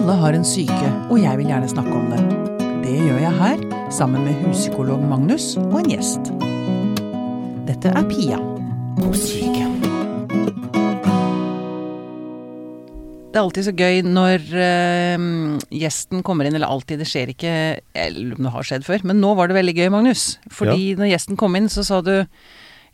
[0.00, 2.20] Alle har en syke, og jeg vil gjerne snakke om det.
[2.80, 6.30] Det gjør jeg her, sammen med huspsykolog Magnus og en gjest.
[7.68, 8.38] Dette er Pia
[8.96, 9.66] på syke.
[13.28, 15.26] Det er alltid så gøy når eh,
[15.82, 17.52] gjesten kommer inn, eller alltid, det skjer ikke
[17.92, 20.24] Eller om det har skjedd før, men nå var det veldig gøy, Magnus.
[20.48, 22.14] Fordi når gjesten kom inn, så sa du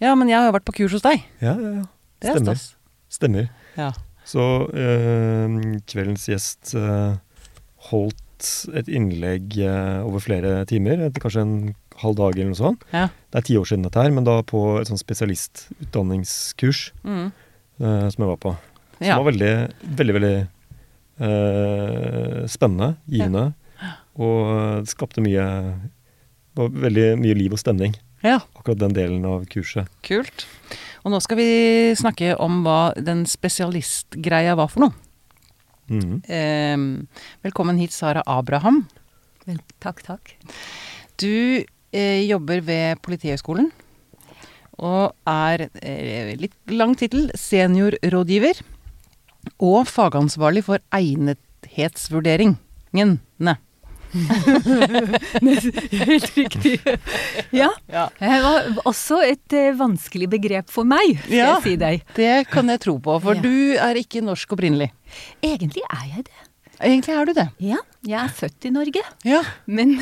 [0.03, 1.23] Ja, men jeg har jo vært på kurs hos deg.
[1.39, 1.87] Ja, ja, ja.
[2.19, 2.67] Det er Stemmer.
[3.15, 3.49] Stemmer.
[3.79, 3.93] Ja.
[4.27, 4.43] Så
[4.75, 7.15] eh, kveldens gjest eh,
[7.91, 8.23] holdt
[8.77, 11.55] et innlegg eh, over flere timer, etter kanskje en
[12.03, 12.83] halv dag eller noe sånt.
[12.93, 13.07] Ja.
[13.33, 17.31] Det er ti år siden dette her, men da på et sånn spesialistutdanningskurs Mm.
[17.81, 18.53] eh, som jeg var på.
[18.99, 19.17] Som ja.
[19.21, 19.53] var veldig,
[20.01, 20.35] veldig, veldig
[21.21, 23.47] eh, spennende, givende.
[24.17, 25.45] Og det skapte mye
[26.57, 27.93] veldig mye liv og stemning,
[28.25, 28.41] ja.
[28.55, 29.91] akkurat den delen av kurset.
[30.07, 30.47] Kult.
[31.05, 31.51] Og nå skal vi
[31.99, 35.03] snakke om hva den spesialistgreia var for noe.
[35.87, 36.23] Mhm.
[36.27, 36.77] Eh,
[37.47, 38.87] velkommen hit, Sara Abraham.
[39.47, 40.35] Vel, takk, takk.
[41.21, 43.71] Du eh, jobber ved Politihøgskolen.
[44.77, 48.59] Og er, eh, litt lang tittel, seniorrådgiver.
[49.63, 53.21] Og fagansvarlig for egnethetsvurderingen.
[56.07, 56.81] Helt riktig.
[57.55, 57.71] Ja.
[57.91, 58.07] Ja.
[58.19, 61.49] Det var også et eh, vanskelig begrep for meg, skal Ja.
[61.57, 62.03] jeg si deg.
[62.17, 63.43] Det kan jeg tro på, for Ja.
[63.45, 64.91] du er ikke norsk opprinnelig.
[65.45, 66.39] Egentlig er jeg det.
[66.77, 67.47] Egentlig er du det.
[67.65, 69.03] Ja, jeg er født i Norge.
[69.25, 69.43] Ja.
[69.67, 69.97] Men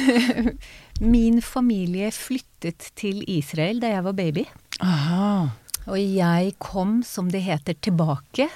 [1.15, 4.45] min familie flyttet til Israel da jeg var baby.
[4.83, 5.51] Aha.
[5.87, 8.49] Og jeg kom, som det heter, tilbake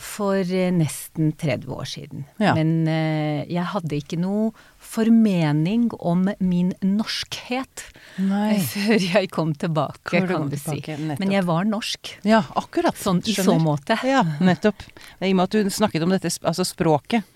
[0.00, 2.22] for eh, nesten 30 år siden.
[2.40, 2.54] Ja.
[2.56, 4.52] Men eh, jeg hadde ikke noe
[4.90, 7.84] formening om min norskhet
[8.18, 8.56] Nei.
[8.56, 10.80] eh, før jeg kom tilbake, kan du si.
[10.82, 11.20] nettopp.
[11.22, 12.14] Men jeg var norsk.
[12.26, 12.98] Ja, akkurat.
[12.98, 13.98] Sånn i så måte.
[14.06, 14.82] Ja, nettopp.
[15.20, 17.26] I og med at du snakket om dette, altså språket.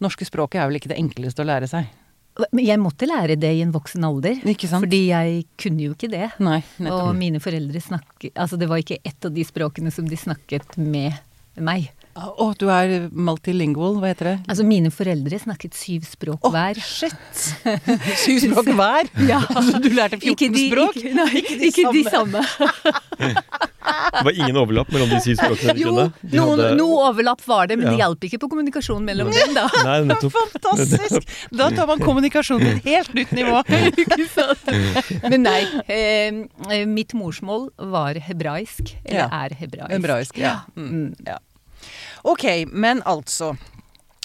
[0.00, 1.90] Norske språket er vel ikke det enkleste å lære seg?
[2.54, 4.38] Men jeg måtte lære det i en voksen alder.
[4.48, 4.86] Ikke sant?
[4.86, 6.28] Fordi jeg kunne jo ikke det.
[6.40, 10.16] Nei, Og mine foreldre snakket Altså det var ikke ett av de språkene som de
[10.16, 11.18] snakket med
[11.60, 11.90] meg.
[12.18, 14.34] Å, du er multilingual, hva heter det?
[14.50, 16.76] Altså mine foreldre snakket syv språk oh, hver.
[16.82, 17.14] shit!
[18.18, 19.10] Syv språk hver?
[19.30, 19.38] Ja.
[19.46, 20.96] Altså, du lærte 14 Ikke de, språk?
[20.98, 22.42] Ikke, nei, ikke de, samme.
[24.10, 25.92] Det var ingen overlapp mellom de syv språkene Jo.
[26.20, 28.06] De noen, hadde- noe overlapp var det, men det Ja.
[28.08, 29.64] hjalp ikke på kommunikasjonen mellom dem, da.
[29.86, 30.34] Nei, nettopp.
[30.56, 31.30] Fantastisk!
[31.54, 33.62] Da tar man kommunikasjonen til et helt nytt nivå.
[33.90, 34.72] Ikke sant?
[35.30, 39.28] Men nei, eh, mitt morsmål var hebraisk, eller Ja.
[39.46, 39.94] er hebraisk.
[39.94, 40.56] Hebraisk, ja.
[40.76, 41.38] Mm, ja.
[42.28, 43.54] Ok, men altså.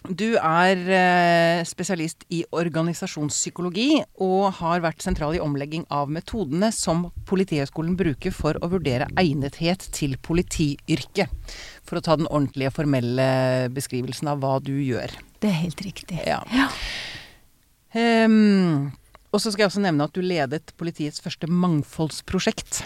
[0.06, 7.08] Du er eh, spesialist i organisasjonspsykologi og har vært sentral i omlegging av metodene som
[7.26, 11.32] Politihøgskolen bruker for å vurdere egnethet til politiyrket.
[11.88, 13.28] For å ta den ordentlige, formelle
[13.74, 15.16] beskrivelsen av hva du gjør.
[15.42, 16.22] Det er helt riktig.
[16.28, 16.44] Ja.
[17.98, 18.92] Ehm,
[19.32, 22.84] og så skal jeg også nevne at du ledet politiets første mangfoldsprosjekt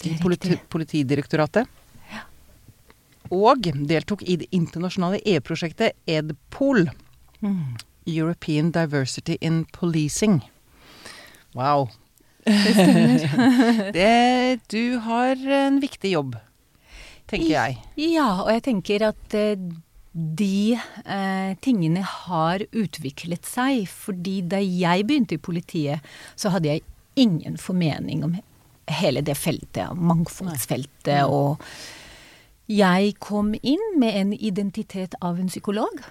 [0.00, 0.68] Det i er politi riktig.
[0.72, 1.68] Politidirektoratet.
[3.34, 6.86] Og deltok i det internasjonale EU-prosjektet EDPOL,
[7.40, 7.76] Mm.
[8.06, 10.50] European Diversity in Policing.
[11.54, 11.90] Wow.
[13.92, 16.36] det, du har en viktig jobb,
[17.26, 17.78] tenker jeg.
[17.98, 19.58] Ja, og jeg tenker at eh,
[20.14, 23.88] de eh, tingene har utviklet seg.
[23.90, 26.06] Fordi da jeg begynte i politiet,
[26.38, 26.86] så hadde jeg
[27.18, 28.38] ingen formening om
[29.00, 31.26] hele det feltet, mangfoldsfeltet.
[31.26, 31.58] Og
[32.66, 36.02] jeg kom inn med en identitet av en psykolog.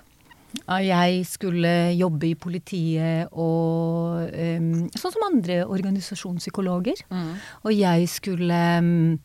[0.65, 7.01] Jeg skulle jobbe i politiet og um, Sånn som andre organisasjonspsykologer.
[7.67, 9.17] Og jeg skulle um,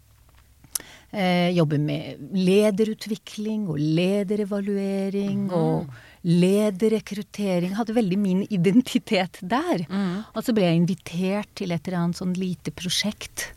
[1.14, 5.86] eh, jobbe med lederutvikling og lederevaluering og
[6.26, 7.78] lederrekruttering.
[7.78, 9.86] Hadde veldig min identitet der.
[10.34, 13.52] Og så ble jeg invitert til et eller annet sånn lite prosjekt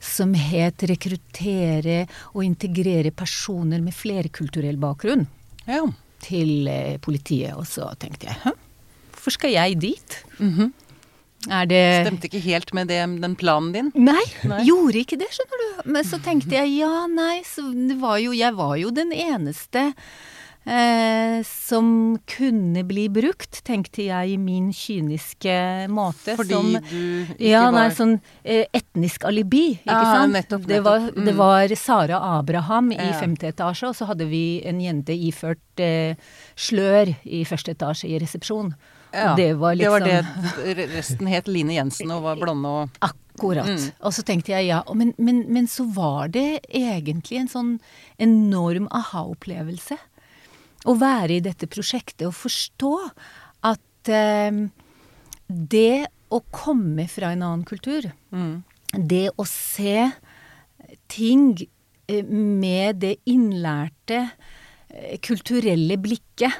[0.00, 5.26] som het 'Rekruttere og integrere personer med flerkulturell bakgrunn'
[5.68, 5.84] Ja.
[6.22, 7.54] til eh, politiet.
[7.56, 8.52] Og så tenkte jeg 'hæ,
[9.12, 10.24] hvorfor skal jeg dit'?
[10.38, 10.72] Mhm.
[11.48, 13.92] Er det Stemte ikke helt med det, den planen din?
[13.94, 14.64] Nei, Nei.
[14.66, 15.90] gjorde ikke det, skjønner du.
[15.92, 19.94] Men så tenkte jeg ja, nei, så det var jo Jeg var jo den eneste
[21.46, 25.54] som kunne bli brukt, tenkte jeg i min kyniske
[25.90, 26.36] måte.
[26.38, 28.14] Fordi som, du ikke ja, nei, var sånn
[28.44, 30.36] eh, etnisk alibi, ikke ah, sant?
[30.36, 31.24] nettopp, Det, var, mm.
[31.26, 33.16] det var Sara Abraham i Ja.
[33.18, 36.14] femte etasje, og så hadde vi en jente iført eh,
[36.56, 38.74] slør i første etasje i resepsjon.
[39.10, 40.86] Ja, det var det var liksom det.
[40.94, 42.88] Resten het Line Jensen og var blonde og
[43.40, 43.66] Akkurat.
[43.66, 43.90] Mm.
[44.04, 47.70] Og så tenkte jeg ja, men, men, men så var det egentlig en sånn
[48.20, 49.96] enorm aha-opplevelse.
[50.88, 52.92] Å være i dette prosjektet og forstå
[53.68, 54.50] at eh,
[55.48, 58.62] det å komme fra en annen kultur, Mm.
[58.94, 60.12] det å se
[61.10, 61.56] ting
[62.08, 64.30] eh, med det innlærte
[64.90, 66.52] eh, kulturelle blikket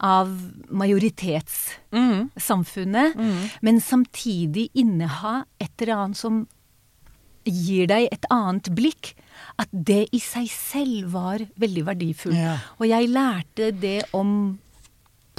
[0.00, 0.28] av
[0.70, 3.50] majoritetssamfunnet, Mm.
[3.62, 6.46] men samtidig inneha et eller annet som
[7.44, 9.14] gir deg et annet blikk,
[9.60, 12.36] at det i seg selv var veldig verdifullt.
[12.38, 12.56] Ja.
[12.78, 14.58] Og jeg lærte det om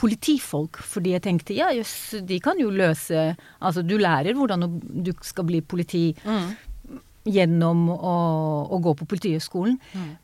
[0.02, 4.66] politifolk, fordi jeg tenkte ja, jøss, de kan jo løse Altså, du lærer hvordan
[5.06, 6.52] du skal bli politi Mm.
[7.22, 8.14] gjennom å,
[8.74, 9.76] å gå på Politihøgskolen.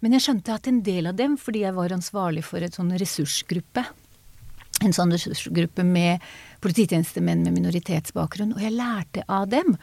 [0.01, 2.89] Men jeg skjønte at en del av dem, fordi jeg var ansvarlig for et sånn
[2.97, 3.83] ressursgruppe,
[4.81, 6.25] en sånn ressursgruppe med
[6.65, 9.75] polititjenestemenn med minoritetsbakgrunn, og jeg lærte av dem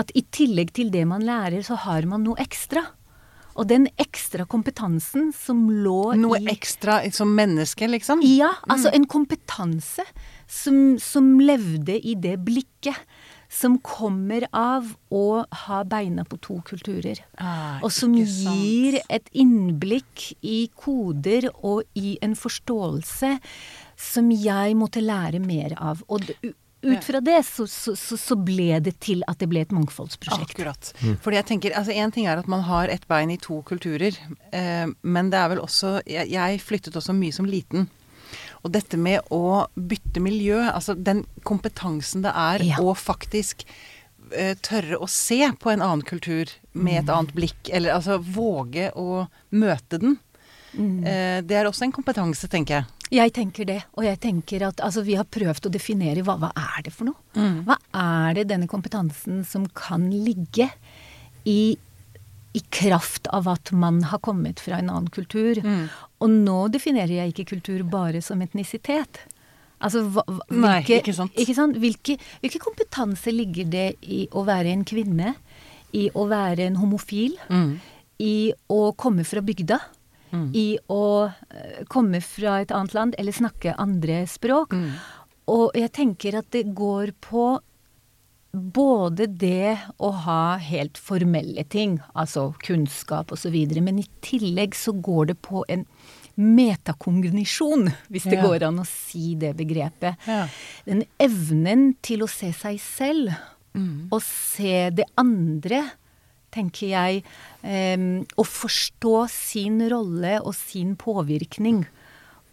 [0.00, 2.86] at i tillegg til det man lærer, så har man noe ekstra.
[3.56, 8.22] Og den ekstra kompetansen som lå Noe i ekstra som menneske, liksom?
[8.24, 10.04] ja, altså en kompetanse
[10.46, 12.98] som, som levde i det blikket.
[13.56, 17.20] Som kommer av å ha beina på to kulturer.
[17.38, 23.36] Ah, og som gir et innblikk i koder og i en forståelse
[23.94, 26.02] som jeg måtte lære mer av.
[26.10, 26.26] Og
[26.86, 30.54] ut fra det så, så, så, ble det til at det ble et mangfoldsprosjekt.
[30.54, 30.92] Akkurat.
[31.24, 34.16] Fordi jeg tenker, altså Én ting er at man har ett bein i to kulturer,
[34.52, 37.88] eh, men det er vel også jeg, jeg flyttet også mye som liten.
[38.64, 42.80] Og dette med å bytte miljø, altså den kompetansen det er Ja.
[42.82, 43.62] å faktisk
[44.32, 48.90] eh, tørre å se på en annen kultur med et annet blikk, eller altså våge
[48.98, 50.18] å møte den.
[50.76, 52.86] Eh, det er også en kompetanse, tenker jeg.
[53.14, 56.50] Jeg tenker det, og jeg tenker at altså, vi har prøvd å definere hva, hva
[56.58, 57.18] er det for noe?
[57.68, 60.66] Hva er det denne kompetansen som kan ligge
[61.46, 61.76] i,
[62.56, 65.60] i kraft av at man har kommet fra en annen kultur?
[66.18, 69.22] Og nå definerer jeg ikke kultur bare som etnisitet.
[69.76, 71.34] Altså, hva, hva, Nei, ikke sant.
[71.36, 71.76] ikke sant?
[71.78, 75.34] Hvilke, hvilke kompetanse ligger det i å være en kvinne?
[75.94, 77.36] I å være en homofil?
[78.18, 78.34] I
[78.72, 79.78] å komme fra bygda?
[80.54, 84.74] I å eh, komme fra et annet land eller snakke andre språk?
[85.48, 87.60] Og jeg tenker at det går på
[88.56, 95.26] både det å ha helt formelle ting, altså kunnskap osv., men i tillegg så går
[95.26, 95.84] det på en
[96.36, 98.42] metakognisjon, hvis det Ja.
[98.46, 100.16] går an å si det begrepet.
[100.26, 100.48] Ja.
[100.84, 103.36] Den evnen til å se seg selv
[103.74, 104.08] Mm.
[104.10, 105.90] og se det andre,
[106.54, 107.22] tenker jeg,
[107.62, 111.84] em, å forstå sin rolle og sin påvirkning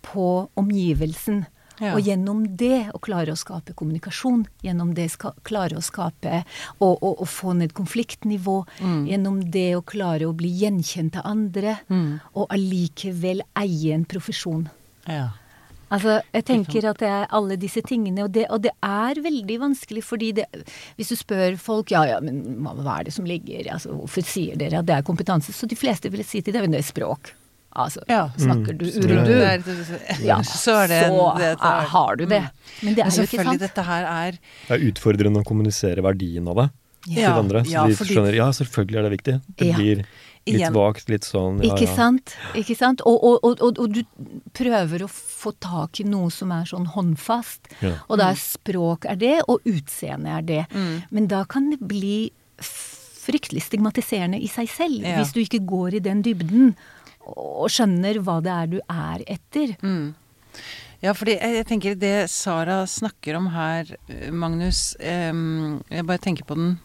[0.03, 1.45] på omgivelsen.
[1.81, 1.95] Ja.
[1.95, 6.43] Og gjennom det å klare å skape kommunikasjon, gjennom det ska, klare å skape
[6.79, 9.07] og, og, og få ned konfliktnivå, Mm.
[9.09, 11.79] gjennom det å klare å bli gjenkjent av andre,
[12.35, 14.69] og allikevel eie en profesjon.
[15.07, 15.31] Ja.
[15.93, 19.57] Altså, jeg tenker at det er alle disse tingene, og det, og det er veldig
[19.61, 20.47] vanskelig, fordi det
[20.97, 24.57] Hvis du spør folk ja ja, men hva, er det som ligger altså, Hvorfor sier
[24.57, 25.53] dere at det er kompetanse?
[25.53, 27.33] Så de fleste vil si til deg, men det er språk.
[27.75, 28.27] Altså, Ja.
[28.37, 29.05] snakker du Mm.
[29.05, 29.33] urdu?
[30.25, 32.41] Ja, så er det så det er- har du det.
[32.83, 33.59] Men det Men er jo ikke sant.
[33.59, 34.31] dette her er
[34.67, 36.69] Det er utfordrende å kommunisere verdien av det
[37.17, 37.63] Ja, til andre.
[37.65, 39.41] Så ja, de skjønner ja, selvfølgelig er det viktig.
[39.57, 40.03] Det Ja.
[40.45, 41.95] Blir litt vagt, litt sånn ja, Ikke ja.
[41.95, 42.33] sant?
[42.59, 43.01] Ikke sant?
[43.07, 44.01] Og, og, og, og, og du
[44.55, 47.69] prøver å få tak i noe som er sånn håndfast.
[47.83, 47.95] Ja.
[48.09, 50.63] Og da er språk er det, og utseende er det.
[51.11, 52.31] Men da kan det bli
[53.23, 55.17] fryktelig stigmatiserende i seg selv, Ja.
[55.21, 56.75] hvis du ikke går i den dybden
[57.23, 59.77] og skjønner hva det er du er etter.
[61.03, 63.89] Ja, fordi jeg, jeg tenker det Sara snakker om her,
[64.31, 65.31] Magnus eh,
[65.91, 66.77] Jeg bare tenker på den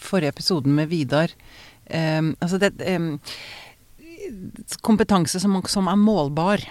[0.00, 1.32] forrige episoden med Vidar.
[1.86, 3.18] Em, altså det em,
[4.80, 6.62] Kompetanse som, som er målbar,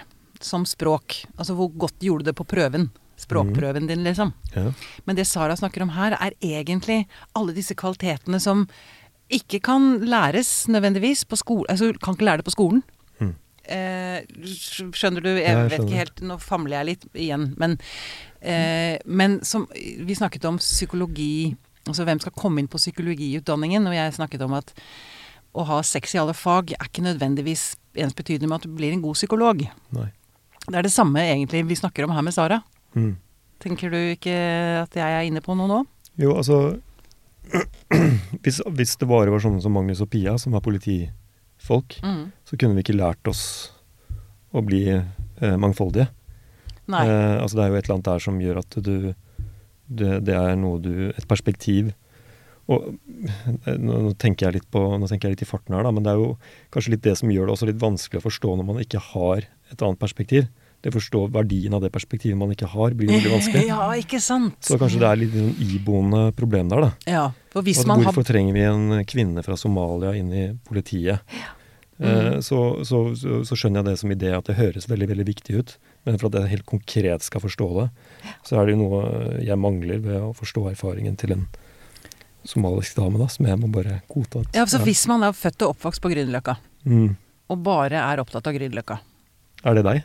[0.42, 1.20] som språk.
[1.36, 2.88] Altså hvor godt gjorde du det på prøven?
[3.20, 4.32] Språkprøven din, liksom.
[4.56, 4.72] Ja.
[5.06, 7.04] Men det Sara snakker om her, er egentlig
[7.38, 8.66] alle disse kvalitetene som
[9.32, 11.70] ikke kan læres nødvendigvis på skolen.
[11.70, 12.82] Altså, kan ikke lære det på skolen.
[13.22, 13.32] Mm.
[13.64, 14.18] Eh,
[14.92, 15.30] skjønner du?
[15.30, 17.46] Jeg, Ja, jeg vet ikke helt Nå famler jeg litt igjen.
[17.56, 17.78] Men,
[18.42, 23.86] eh, men som Vi snakket om psykologi Altså hvem skal komme inn på psykologiutdanningen?
[23.90, 24.72] Og jeg snakket om at
[25.54, 29.02] å ha sex i alle fag er ikke nødvendigvis ensbetydende med at du blir en
[29.04, 29.60] god psykolog.
[29.94, 30.08] Nei.
[30.64, 32.62] Det er det samme egentlig vi snakker om her med Sara.
[32.96, 33.12] Mm.
[33.62, 34.32] Tenker du ikke
[34.82, 35.82] at jeg er inne på noe nå?
[36.20, 36.58] Jo, altså
[38.44, 42.32] hvis, hvis det bare var sånne som Magnus og Pia, som er politifolk, Mm.
[42.48, 43.44] så kunne vi ikke lært oss
[44.54, 46.08] å bli eh, mangfoldige.
[46.88, 49.14] Eh, altså det er jo et eller annet der som gjør at du
[49.98, 51.92] det, det er noe du Et perspektiv.
[52.72, 52.94] Og
[53.68, 56.04] eh, nå, tenker jeg litt på Nå tenker jeg litt i farten her, da, men
[56.04, 56.34] det er jo
[56.74, 59.48] kanskje litt det som gjør det også litt vanskelig å forstå når man ikke har
[59.72, 60.46] et annet perspektiv.
[60.84, 63.66] det å forstå verdien av det perspektivet man ikke har, blir veldig vanskelig.
[63.72, 64.58] Ja, ikke sant?
[64.64, 66.90] Så kanskje det er litt sånn iboende problem der, da.
[67.08, 70.44] Ja, for hvis At man har hvorfor trenger vi en kvinne fra Somalia inn i
[70.68, 71.24] politiet?
[71.98, 75.28] Eh, så, så, så, så skjønner jeg det som idé at det høres veldig veldig
[75.30, 75.74] viktig ut.
[76.04, 77.88] Men for at jeg helt konkret skal forstå det,
[78.44, 79.02] så er det jo noe
[79.44, 81.46] jeg mangler ved å forstå erfaringen til en
[82.44, 84.42] somalisk dame, da, som jeg må bare godta.
[84.52, 87.14] Ja, så hvis man er født og oppvokst på Grünerløkka, Mm.
[87.48, 88.98] og bare er opptatt av Grünerløkka
[89.64, 90.02] Er det deg?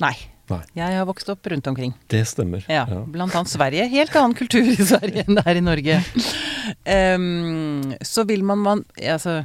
[0.00, 0.14] Nei.
[0.48, 0.62] Nei.
[0.76, 1.92] Jeg har vokst opp rundt omkring.
[2.08, 2.64] Det stemmer.
[2.68, 3.84] Ja, Blant annet Sverige.
[3.88, 5.98] Helt annen kultur i Sverige enn det er i Norge.
[6.88, 9.42] Um, så vil man, man altså,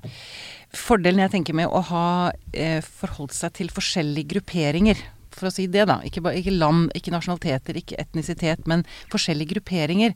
[0.75, 2.05] Fordelen jeg tenker med å ha
[2.53, 4.99] eh, forholdt seg til forskjellige grupperinger,
[5.39, 5.99] for å si det, da.
[6.05, 10.15] Ikke, ikke land, ikke nasjonaliteter, ikke etnisitet, men forskjellige grupperinger,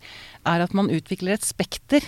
[0.50, 2.06] er at man utvikler et spekter.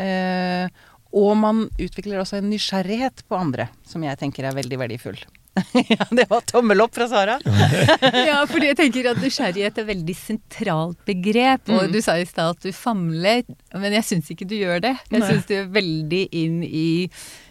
[0.00, 0.68] Eh,
[1.16, 5.20] og man utvikler også en nysgjerrighet på andre, som jeg tenker er veldig verdifull.
[5.90, 7.38] ja, det var tommel opp fra Sara.
[8.26, 11.68] Ja, fordi jeg tenker at nysgjerrighet er et veldig sentralt begrep.
[11.72, 11.92] Og Mm.
[11.94, 13.42] du sa i stad at du famler,
[13.74, 14.94] men jeg syns ikke du gjør det.
[15.12, 16.86] Jeg syns du er veldig inn i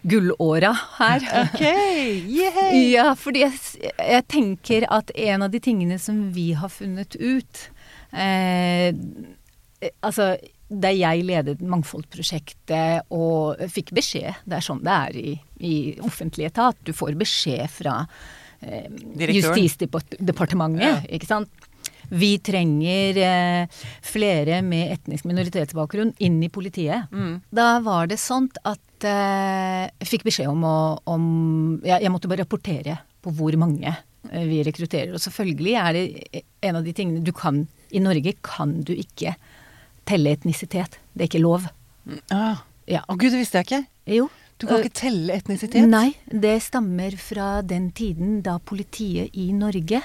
[0.05, 1.25] gullåra her.
[1.45, 2.74] Ok, yay!
[2.95, 3.57] Ja, fordi jeg,
[3.97, 7.63] jeg tenker at en av de tingene som vi har funnet ut
[8.13, 8.91] eh,
[10.01, 10.35] Altså,
[10.71, 16.50] da jeg ledet Mangfoldprosjektet og fikk beskjed, det er sånn det er i, i offentlig
[16.50, 18.00] etat, du får beskjed fra
[18.62, 18.89] eh,
[19.31, 20.97] Justisdepartementet, Ja.
[21.09, 21.50] ikke sant.
[22.09, 23.67] Vi trenger eh,
[24.05, 27.07] flere med etnisk minoritetsbakgrunn inn i politiet.
[27.12, 27.39] Mm.
[27.50, 30.75] Da var det sånn at eh, jeg fikk beskjed om å
[31.09, 31.25] om,
[31.83, 35.15] jeg, jeg måtte bare rapportere på hvor mange eh, vi rekrutterer.
[35.17, 39.33] Og selvfølgelig er det en av de tingene du kan I Norge kan du ikke
[40.05, 41.00] telle etnisitet.
[41.13, 41.65] Det er ikke lov.
[42.29, 42.62] Ah.
[42.85, 43.01] Ja.
[43.09, 43.85] Å gud, det visste jeg ikke.
[44.13, 44.27] Jo.
[44.57, 45.88] Du kan Eh, ikke telle etnisitet?
[45.89, 50.01] Nei, det stammer fra den tiden da politiet i Norge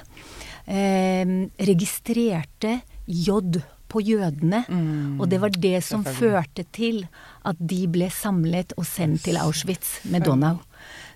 [0.66, 1.24] eh,
[1.58, 4.64] registrerte J på jødene.
[4.68, 5.20] Mm.
[5.20, 7.06] Og det var det som førte til
[7.46, 10.60] at de ble samlet og sendt til Auschwitz med Donau.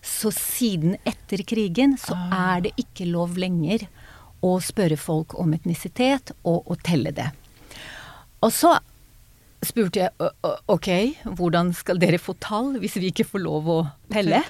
[0.03, 2.57] Så siden etter krigen så Ah.
[2.57, 3.87] er det ikke lov lenger
[4.43, 7.31] å spørre folk om etnisitet og å telle det.
[8.43, 8.79] Og så
[9.69, 10.89] spurte jeg «Ø- ø- ok,
[11.39, 13.77] hvordan skal dere få tall hvis vi ikke får lov å
[14.13, 14.41] telle?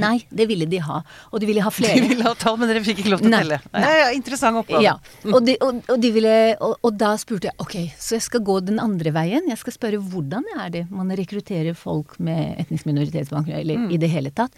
[0.00, 1.00] Nei, det ville de ha.
[1.30, 1.98] Og de ville ha flere.
[2.04, 3.58] De ville ha tall, men dere fikk ikke lov til å telle.
[3.72, 3.82] nei.
[3.84, 4.82] Ja, ja, interessant oppgave.
[4.84, 4.94] Ja,
[5.30, 8.58] og, de, og, og, de ville, og, da spurte jeg ok, så jeg skal gå
[8.68, 9.50] den andre veien.
[9.50, 14.10] Jeg skal spørre hvordan er det man rekrutterer folk med etnisk minoritetsbakgrunn, eller i det
[14.12, 14.54] hele tatt.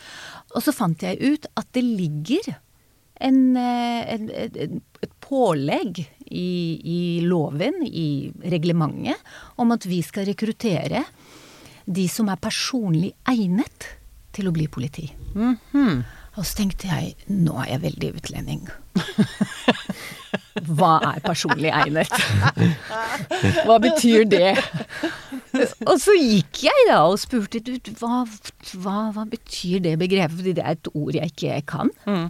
[0.55, 2.55] Og så fant jeg ut at det ligger
[3.25, 6.51] en, eh, en, et, et pålegg i,
[6.83, 9.19] i loven, i reglementet,
[9.61, 11.05] om at vi skal rekruttere
[11.87, 13.91] de som er personlig egnet
[14.37, 15.09] til å bli politi.
[15.35, 16.05] Mhm.
[16.37, 18.67] Og så tenkte jeg nå er jeg veldig utlending.
[20.77, 22.13] Hva er personlig egnet?
[23.65, 24.53] Hva betyr det?
[25.87, 27.63] Og så gikk jeg da og spurte
[27.97, 28.27] hva,
[28.83, 31.93] hva, hva betyr det begrepet, fordi det er et ord jeg ikke kan.
[32.05, 32.29] Mm.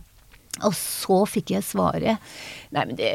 [0.64, 2.22] Og så fikk jeg svaret
[2.72, 3.10] Nei, men det,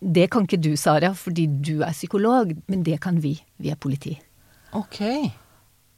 [0.00, 2.54] det kan ikke du, Sara, fordi du er psykolog.
[2.70, 3.36] Men det kan vi.
[3.60, 4.14] Vi er politi.
[4.76, 5.02] Ok.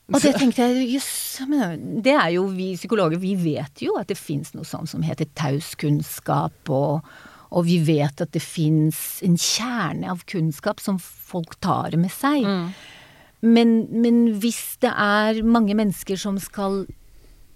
[0.08, 1.08] Og det tenkte jeg, jøss,
[1.44, 5.02] yes, det er jo vi psykologer, vi vet jo at det fins noe sånt som
[5.04, 7.04] heter taus kunnskap, og,
[7.52, 12.48] og vi vet at det fins en kjerne av kunnskap som folk tar med seg.
[13.44, 16.86] Men, men hvis det er mange mennesker som skal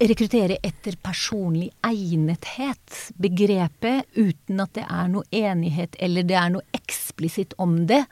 [0.08, 6.62] rekruttere etter personlig egnethet, begrepet, uten at det er noe enighet eller det er noe
[6.76, 8.02] eksplisitt om det,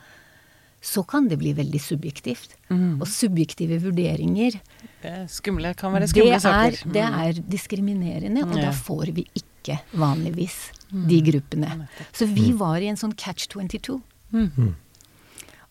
[0.80, 2.54] så kan det bli veldig subjektivt.
[2.72, 4.54] Og subjektive vurderinger,
[5.02, 6.78] Det er skumle, kan være det skumle er, saker.
[6.86, 6.92] Mm.
[6.92, 8.62] det er diskriminerende, og Ja.
[8.68, 11.88] da får vi ikke vanligvis de gruppene.
[12.12, 14.00] Så vi var i en sånn catch 22.
[14.32, 14.74] Mm.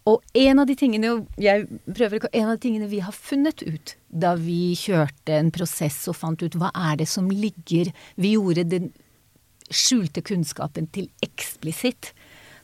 [0.09, 3.95] Og en av de tingene jeg prøver, en av de tingene vi har funnet ut
[4.09, 8.65] da vi kjørte en prosess og fant ut hva er det som ligger Vi gjorde
[8.71, 8.89] den
[9.69, 12.13] skjulte kunnskapen til eksplisitt.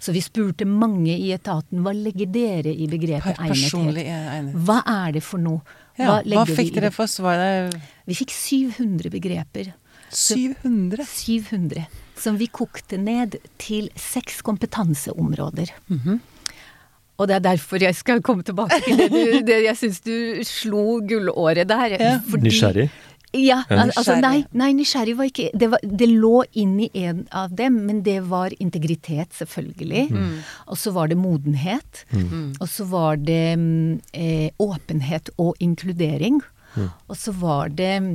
[0.02, 4.56] Så vi spurte mange i etaten hva legger dere i begrepet egnethet?
[4.66, 5.62] Hva er det for noe?
[5.98, 7.70] Ja, hva fikk dere for svar?
[8.10, 9.72] Vi fikk 700 begreper.
[10.12, 11.06] 700?
[11.08, 11.86] 700.
[12.20, 15.72] Som vi kokte ned til seks kompetanseområder.
[15.94, 16.20] Mhm.
[17.18, 20.16] Og det er derfor jeg skal komme tilbake til det, du, det jeg syns du
[20.44, 21.96] slo gullåret der.
[22.00, 22.16] Ja.
[22.30, 22.90] fordi- Nysgjerrig.
[23.36, 23.82] Ja, Ja.
[23.92, 27.82] altså nei, nei, nysgjerrig var ikke det, var, det lå inn i en av dem,
[27.86, 30.06] men det var integritet, selvfølgelig.
[30.72, 32.06] Og så var det modenhet.
[32.62, 36.40] Og så var det mm, eh, åpenhet og inkludering.
[37.10, 38.14] Og så var det mm,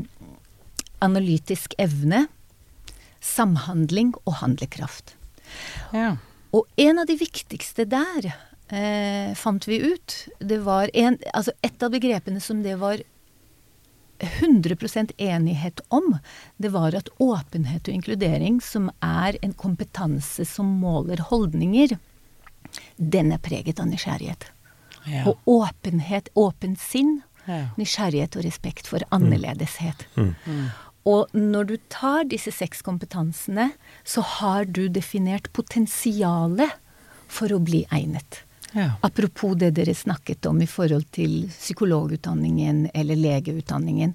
[1.04, 2.26] analytisk evne.
[3.20, 5.14] samhandling og handlekraft.
[5.92, 6.16] Ja.
[6.56, 8.30] Og en av de viktigste der,
[8.72, 13.02] eh, fant vi ut, det var en Altså et av begrepene som det var
[14.20, 16.18] 100% enighet om,
[16.56, 21.96] det var at åpenhet og inkludering, som er en kompetanse som måler holdninger,
[22.96, 24.50] den er preget av nysgjerrighet.
[25.08, 25.24] Ja.
[25.30, 27.70] Og åpenhet, åpent sinn, Ja.
[27.78, 30.04] nysgjerrighet og respekt for annerledeshet.
[31.06, 33.72] Og når du tar disse seks kompetansene,
[34.04, 36.70] så har du definert potensialet
[37.26, 38.42] for å bli egnet.
[38.76, 38.92] Ja.
[39.06, 44.14] Apropos det dere snakket om i forhold til psykologutdanningen eller legeutdanningen.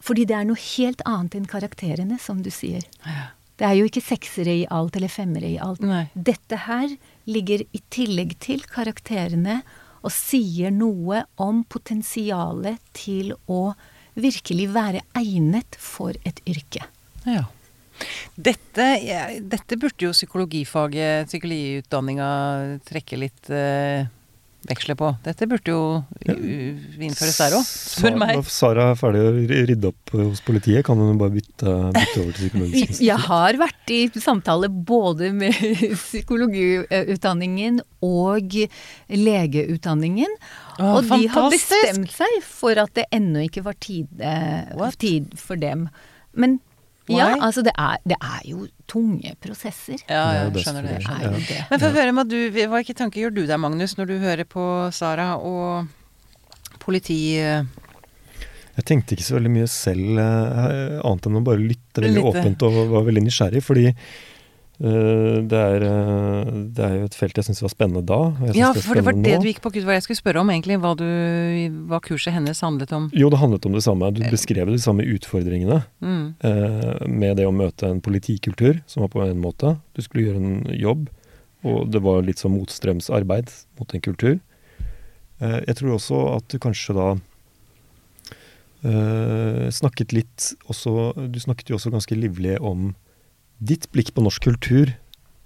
[0.00, 2.86] Fordi det er noe helt annet enn karakterene, som du sier.
[3.04, 3.28] Ja.
[3.60, 5.82] Det er jo ikke seksere i alt eller femmere i alt.
[5.84, 6.06] Nei.
[6.14, 6.88] Dette her
[7.28, 9.58] ligger i tillegg til karakterene
[10.00, 13.74] og sier noe om potensialet til å
[14.16, 16.86] virkelig være egnet for et yrke.
[17.28, 17.44] Ja.
[18.40, 22.30] Dette, ja, dette burde jo psykologifaget, psykologiutdanninga,
[22.88, 24.06] trekke litt eh,
[24.68, 25.06] veksler på.
[25.24, 25.82] Dette burde jo
[26.28, 28.34] u- innføres der òg, spør meg.
[28.36, 29.30] Når Sara er ferdig å
[29.70, 33.04] rydde opp hos politiet, kan hun bare bytte, bytte over til psykologisk institutt.
[33.08, 35.56] Jeg har vært i samtale både med
[36.06, 38.56] psykologiutdanningen og
[39.10, 40.36] legeutdanningen.
[40.80, 45.32] Å, og de har bestemt seg for at det ennå ikke var tid, eh, tid
[45.40, 45.88] for dem.
[46.32, 46.60] Men
[47.18, 49.98] ja, altså det er, det er jo tunge prosesser.
[50.10, 50.96] Ja, det skjønner det.
[50.98, 51.26] Det Skjønner.
[51.26, 51.60] er jo det.
[51.70, 52.38] Men få høre, med du,
[52.70, 54.64] hva ikke tanke gjør du deg, Magnus, når du hører på
[54.94, 55.86] Sara og
[56.82, 57.20] politi...
[57.38, 57.64] eh,
[58.76, 62.40] Jeg tenkte ikke så veldig mye selv, eh, annet enn å bare lytte veldig Litte.
[62.44, 63.62] åpent og var veldig nysgjerrig.
[63.66, 63.96] Fordi eh,
[64.80, 68.16] det, er, eh, det er jo et felt jeg syns var spennende da.
[68.56, 69.42] Ja, for det var det nå.
[69.42, 71.04] du gikk på, kurs, hva jeg skulle spørre om egentlig, hva, du,
[71.90, 73.10] hva kurset hennes handlet om.
[73.12, 74.08] Jo, det handlet om det samme.
[74.16, 76.34] Du beskrev de samme utfordringene Mm.
[76.48, 79.74] eh, med det å møte en politikultur, som var på en måte.
[79.92, 81.08] Du skulle gjøre en jobb,
[81.68, 84.38] og det var litt som motstrømsarbeid mot en kultur.
[85.40, 87.10] Eh, jeg tror også at du kanskje da
[88.84, 92.94] eh, snakket litt også Du snakket jo også ganske livlig om
[93.60, 94.94] ditt blikk på norsk kultur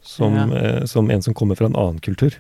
[0.04, 0.46] som, Ja.
[0.56, 2.34] eh, som en som kommer fra en annen kultur.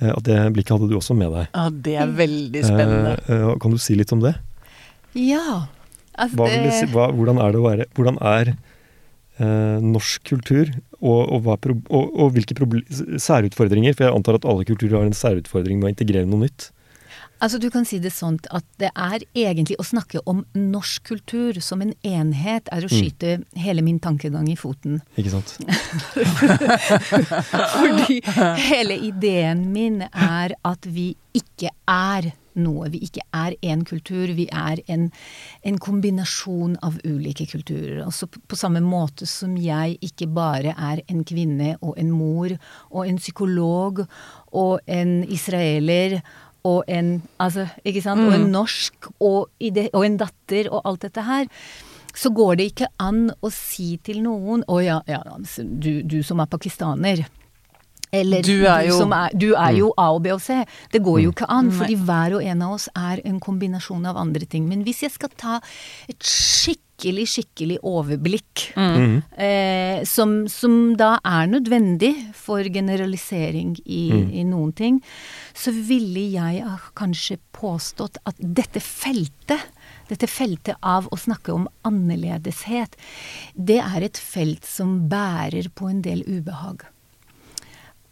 [0.00, 1.48] Eh, at det blikket hadde du også med deg.
[1.54, 3.16] Ja, det er veldig spennende.
[3.28, 4.36] Eh, eh, kan du si litt om det?
[5.18, 5.66] Ja.
[6.18, 8.48] Altså Hva det si, hva, hvordan er det å være Hvordan er
[9.38, 11.54] eh, norsk kultur, og, og, hva
[11.94, 12.56] og, og hvilke
[13.22, 13.94] særutfordringer?
[13.94, 16.70] For jeg antar at alle kulturer har en særutfordring med å integrere noe nytt.
[17.38, 21.60] Altså Du kan si det sånn at det er egentlig å snakke om norsk kultur
[21.62, 25.00] som en enhet, er å skyte hele min tankegang i foten.
[25.18, 25.54] Ikke sant?
[27.78, 28.18] Fordi
[28.68, 32.88] hele ideen min er at vi ikke er noe.
[32.92, 35.08] Vi ikke er én kultur, vi er en,
[35.66, 38.02] en kombinasjon av ulike kulturer.
[38.04, 42.54] Altså på, på samme måte som jeg ikke bare er en kvinne og en mor
[42.90, 44.04] og en psykolog
[44.56, 46.20] og en israeler
[46.66, 47.68] og en Altså,
[48.02, 48.24] sant?
[48.26, 51.46] Og en norsk og, i det, og en datter og alt dette her.
[52.14, 56.22] Så går det ikke an å si til noen Å ja, ja altså, du, du
[56.26, 57.26] som er pakistaner.
[58.12, 60.64] Eller Du er jo- som er, du er jo A og B og C.
[60.90, 64.16] Det går jo ikke an, fordi hver og en av oss er en kombinasjon av
[64.16, 64.68] andre ting.
[64.68, 65.60] Men hvis jeg skal ta
[66.08, 68.72] et skikkelig, skikkelig overblikk,
[69.38, 74.08] eh, som, som da er nødvendig for generalisering i,
[74.40, 75.02] i noen ting,
[75.54, 76.64] så ville jeg
[76.96, 79.60] kanskje påstått at dette feltet
[80.08, 82.94] dette feltet av å snakke om annerledeshet,
[83.54, 86.86] det er et felt som bærer på en del ubehag.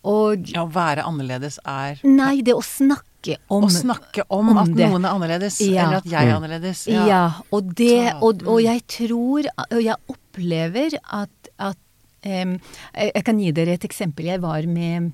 [0.07, 4.59] Og Ja, å være annerledes er Nei, det å snakke om å snakke om, om
[4.63, 4.87] at det.
[4.87, 5.87] noen er annerledes, Ja.
[5.89, 6.85] eller at jeg er annerledes.
[6.87, 11.81] Ja, og, det, og, og jeg tror Og jeg opplever at, at
[12.25, 12.55] um,
[12.95, 14.29] jeg, jeg kan gi dere et eksempel.
[14.31, 15.11] Jeg var med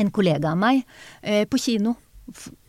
[0.00, 0.80] en kollega av meg
[1.22, 1.92] eh, på kino.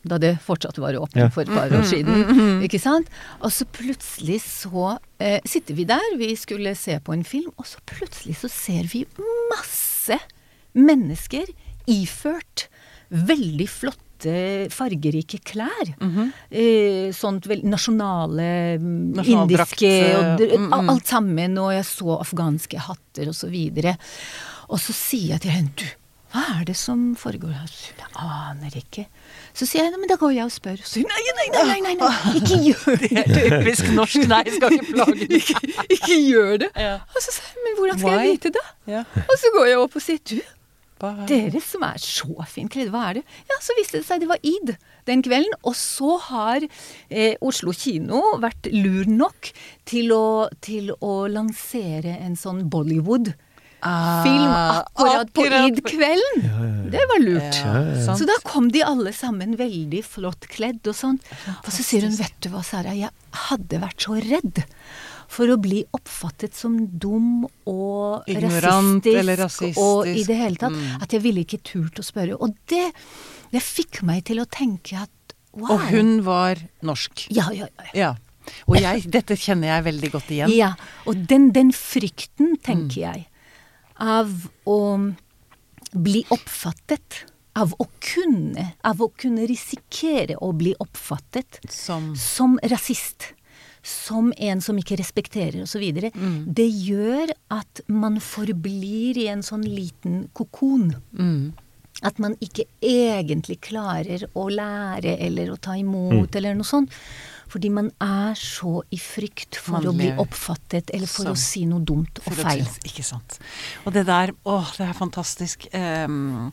[0.04, 1.30] Da det fortsatt var åpent Ja.
[1.32, 2.60] for et par år siden.
[2.66, 3.08] Ikke sant?
[3.40, 7.70] Og så plutselig så eh, sitter vi der, vi skulle se på en film, og
[7.70, 9.06] så plutselig så ser vi
[9.54, 10.18] masse
[10.74, 11.50] mennesker
[11.92, 12.68] iført
[13.14, 14.36] veldig flotte,
[14.72, 15.94] fargerike klær.
[16.50, 20.90] eh, sånt vel, nasjonale, mm, indiske og, eh, mm, mm.
[20.90, 21.58] Alt sammen.
[21.60, 23.98] Og jeg så afghanske hatter og så videre.
[24.70, 25.86] Og så sier jeg til henne du,
[26.34, 27.74] hva er det som foregår her?
[28.00, 29.04] Jeg aner ikke.
[29.54, 30.80] Så sier jeg «Nei, men da går jeg og spør.
[30.82, 33.26] Så sier hun nei, nei, nei, nei, nei, nei, ikke gjør det.
[33.36, 35.36] Typisk norsk nei, skal ikke plage deg.
[35.44, 36.72] ikke, ikke gjør det.
[36.74, 36.96] Ja.
[37.06, 38.24] Og så sier jeg men hvordan skal Why?
[38.24, 38.66] jeg vite det?
[38.96, 39.04] Ja.
[39.28, 40.40] Og så går jeg opp og sier du,
[41.04, 41.28] pappa.
[41.30, 43.24] Dere som er så fint kledd, hva er det?
[43.52, 44.76] Ja, så viste det seg det var id
[45.10, 45.56] den kvelden.
[45.68, 49.52] Og så har eh, Oslo kino vært lur nok
[49.90, 50.26] til å,
[50.64, 53.34] til å lansere en sånn Bollywood.
[53.84, 56.40] Film akkurat på id-kvelden.
[56.40, 56.92] Ja, id-kvelden!
[56.94, 57.58] Det var lurt.
[57.60, 58.16] Ja.
[58.16, 61.20] Så da kom de alle sammen veldig flott kledd og sånn.
[61.58, 63.12] Og så sier hun, vet du hva, Sara, jeg
[63.50, 64.64] hadde vært så redd
[65.34, 69.80] for å bli oppfattet som dum og Ignorant rasistisk, eller rasistisk.
[69.82, 70.76] og i det hele tatt.
[70.78, 71.02] Mm.
[71.02, 72.38] At jeg ville ikke turt å spørre.
[72.38, 72.86] Og det,
[73.54, 75.74] det fikk meg til å tenke at wow.
[75.76, 77.26] Og hun var norsk.
[77.34, 77.90] Ja, ja, ja.
[78.04, 78.12] Ja.
[78.68, 80.52] Og jeg, dette kjenner jeg veldig godt igjen.
[80.52, 80.74] Ja,
[81.08, 83.06] og den, den frykten, tenker Mm.
[83.06, 83.28] jeg,
[84.04, 84.34] av
[84.68, 84.80] å
[85.94, 87.22] bli oppfattet,
[87.56, 93.30] av å kunne, av å kunne risikere å bli oppfattet Som som rasist,
[93.84, 95.84] som en som ikke respekterer osv.,
[96.16, 96.54] Mm.
[96.54, 100.96] det gjør at man forblir i en sånn liten kokon.
[101.14, 101.54] mm.
[102.02, 106.90] At man ikke egentlig klarer å lære eller å ta imot eller noe sånt.
[107.48, 111.38] Fordi man er så i frykt for Man å bli oppfattet eller for som- å
[111.38, 112.66] si noe dumt og feil.
[112.84, 113.38] Ikke sant.
[113.86, 115.68] Og det der Åh, det er fantastisk.
[115.72, 116.52] Ehm,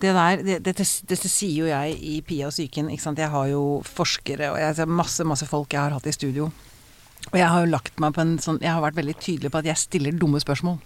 [0.00, 2.88] det der, det, dette, dette sier jo jeg i Pia og psyken.
[2.90, 6.48] Jeg har jo forskere og jeg masse, masse folk jeg har hatt i studio.
[7.30, 9.60] Og jeg har jo lagt meg på en sånn Jeg har vært veldig tydelig på
[9.60, 10.78] at jeg stiller dumme spørsmål.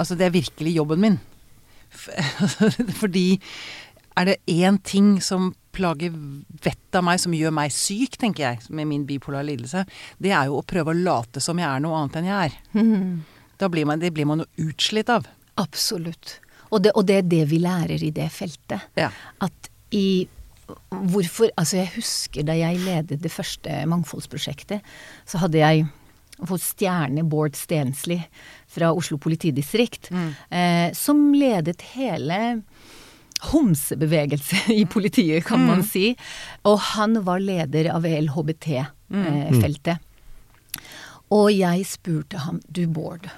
[0.00, 1.18] Altså, det er virkelig jobben min.
[3.02, 3.26] Fordi
[4.16, 8.62] er det én ting som plager vettet av meg, som gjør meg syk, tenker jeg,
[8.74, 9.84] med min bipolar lidelse,
[10.18, 12.56] det er jo å prøve å late som jeg er noe annet enn jeg er.
[13.60, 15.26] Da blir man, det blir man jo utslitt av.
[15.60, 16.38] Absolutt.
[16.70, 18.90] Og det, og det er det vi lærer i det feltet.
[18.98, 19.10] Ja.
[19.42, 20.28] At i
[20.90, 24.84] Hvorfor Altså, jeg husker da jeg ledet det første mangfoldsprosjektet,
[25.26, 25.88] så hadde jeg
[26.46, 28.20] fått stjerne Bård Stensli
[28.70, 32.38] fra Oslo politidistrikt, eh, som ledet hele
[33.50, 36.12] homsebevegelse i politiet, kan man si.
[36.68, 40.06] Og han var leder av LHBT-feltet.
[41.30, 43.28] Og jeg spurte ham, du Bård,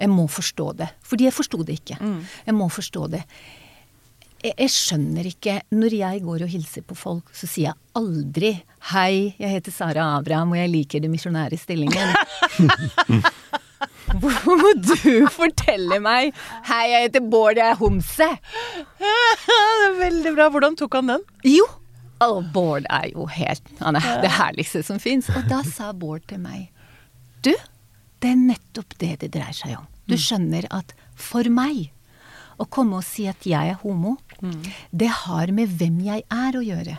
[0.00, 0.88] jeg må forstå det.
[1.04, 1.98] Fordi jeg forsto det ikke.
[2.46, 3.22] Jeg må forstå det.
[4.40, 8.52] Jeg, jeg skjønner ikke Når jeg går og hilser på folk, så sier jeg aldri
[8.90, 12.16] 'Hei, jeg heter Sara Abraham, og jeg liker den misjonære stillingen'.
[14.20, 16.32] Hvor må du fortelle meg
[16.64, 18.30] 'Hei, jeg heter Bård, jeg er homse'?
[18.96, 20.48] det er veldig bra.
[20.48, 21.28] Hvordan tok han den?
[21.44, 21.68] Jo.
[22.20, 25.28] Og Bård er jo helt Han er det herligste som fins.
[25.32, 26.68] Og da sa Bård til meg
[27.44, 27.52] Du,
[28.20, 29.86] det er nettopp det det dreier seg om.
[30.10, 31.90] Du skjønner at for meg
[32.60, 34.16] å komme og si at jeg er homo,
[34.92, 36.98] det har med hvem jeg er å gjøre.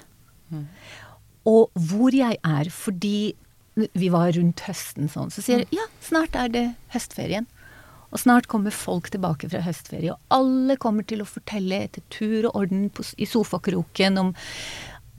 [1.49, 3.33] Og hvor jeg er, fordi
[3.75, 7.47] vi var rundt høsten sånn, så sier jeg ja, snart er det høstferien.
[8.11, 12.49] Og snart kommer folk tilbake fra høstferie, og alle kommer til å fortelle etter tur
[12.49, 14.33] og orden på, i sofakroken om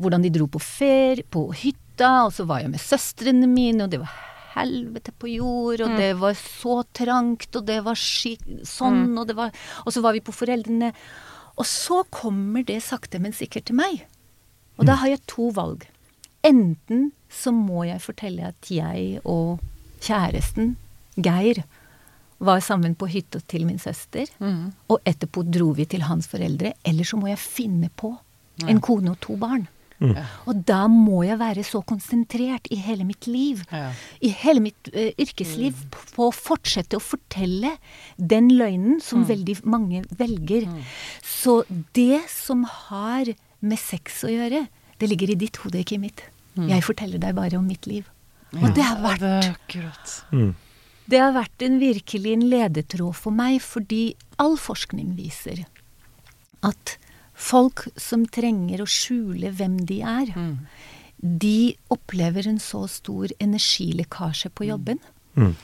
[0.03, 3.95] hvordan de dro på ferie, på hytta, og så var jeg med søstrene mine, og
[3.95, 4.13] det var
[4.55, 9.37] helvete på jord, og det var så trangt, og det var skik sånn, og det
[9.37, 9.53] var
[9.87, 10.93] Og så var vi på foreldrene.
[11.57, 14.07] Og så kommer det sakte, men sikkert til meg.
[14.79, 15.85] Og da har jeg to valg.
[16.43, 19.61] Enten så må jeg fortelle at jeg og
[20.03, 20.77] kjæresten,
[21.17, 21.63] Geir,
[22.43, 24.27] var sammen på hytta til min søster,
[24.89, 26.73] og etterpå dro vi til hans foreldre.
[26.85, 28.17] Eller så må jeg finne på
[28.67, 29.69] en kone og to barn.
[30.51, 33.93] Og da må jeg være så konsentrert i hele mitt liv, Ja.
[34.21, 35.97] i hele mitt uh, yrkesliv, mm.
[36.17, 37.77] på å fortsette å fortelle
[38.17, 40.67] den løgnen som veldig mange velger.
[41.23, 41.63] Så
[41.95, 44.67] det som har med sex å gjøre,
[44.99, 46.25] det ligger i ditt hode, ikke i mitt.
[46.57, 48.09] Jeg forteller deg bare om mitt liv.
[48.61, 50.17] Og det har vært akkurat.
[50.33, 50.53] Mm.
[51.09, 55.65] det har vært en virkelig en ledetråd for meg, fordi all forskning viser
[56.63, 56.97] at
[57.43, 60.33] folk som trenger å skjule hvem de er,
[61.23, 64.99] de opplever en så stor energilekkasje på jobben
[65.35, 65.55] Mm.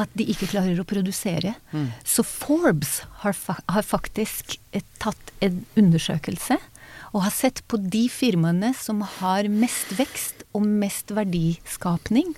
[0.00, 1.50] at de ikke klarer å produsere.
[2.08, 6.56] Så Forbes har, fa har faktisk eh, tatt en undersøkelse
[7.12, 12.32] og har sett på de firmaene som har mest vekst og mest verdiskapning,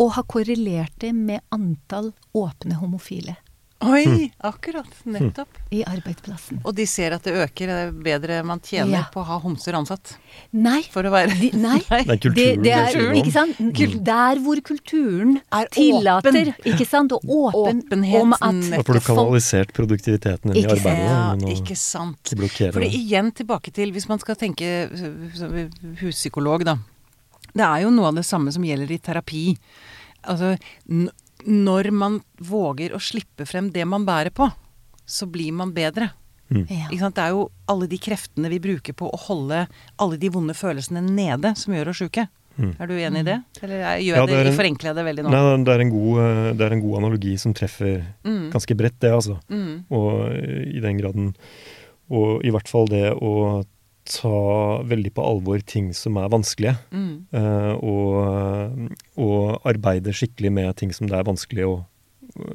[0.00, 3.36] og har korrelert det med antall åpne homofile
[3.80, 4.88] Oi, akkurat.
[5.08, 5.48] Nettopp.
[5.72, 6.58] i arbeidsplassen.
[6.68, 7.70] Og de ser at det øker.
[7.70, 9.02] Det er bedre man tjener Ja.
[9.14, 10.16] på å ha homser ansatt.
[10.52, 10.82] Nei.
[10.92, 11.78] For å være De, nei.
[11.88, 13.14] Det er kulturen det, det er, om.
[13.16, 13.56] ikke sant?
[13.62, 14.04] Mm.
[14.04, 16.74] Der hvor kulturen Er tillater, åpen.
[16.74, 18.60] ikke sant, og åpen Åpenhet, om at.
[18.74, 21.08] Da får du kanalisert produktiviteten inn i arbeidet.
[21.08, 22.34] Ja, ikke sant.
[22.36, 24.90] ikke For igjen tilbake til, hvis man skal tenke
[26.02, 26.76] huspsykolog, da.
[27.54, 29.44] Det er jo noe av det samme som gjelder i terapi.
[30.30, 30.52] Altså,
[31.46, 34.50] når man våger å slippe frem det man bærer på,
[35.06, 36.10] så blir man bedre.
[36.50, 36.64] Mm.
[36.68, 36.88] Ja.
[36.90, 37.14] Ikke sant?
[37.14, 39.68] Det er jo alle de kreftene vi bruker på å holde
[40.02, 42.26] alle de vonde følelsene nede, som gjør oss sjuke.
[42.58, 42.72] Mm.
[42.82, 43.36] Er du enig i det?
[43.62, 45.30] Eller er- gjør Ja, jeg det er det, en- forenkler jeg det veldig nå?
[45.30, 48.50] Nei, det er, en god, eh, det er en god analogi som treffer Mm.
[48.50, 49.38] ganske bredt, det, altså.
[49.48, 49.84] Mm.
[49.90, 51.34] Og eh, i den graden
[52.10, 53.64] Og i hvert fall det å
[54.08, 56.76] ta veldig på alvor ting som er vanskelige.
[56.90, 57.26] Mm.
[57.34, 61.78] uh, og, og arbeide skikkelig med ting som det er vanskelig å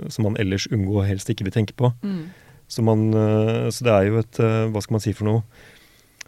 [0.07, 1.91] Som man ellers unngår og helst ikke vil tenke på.
[2.01, 2.31] Mm.
[2.71, 5.43] Så, man, uh, så det er jo et uh, Hva skal man si for noe?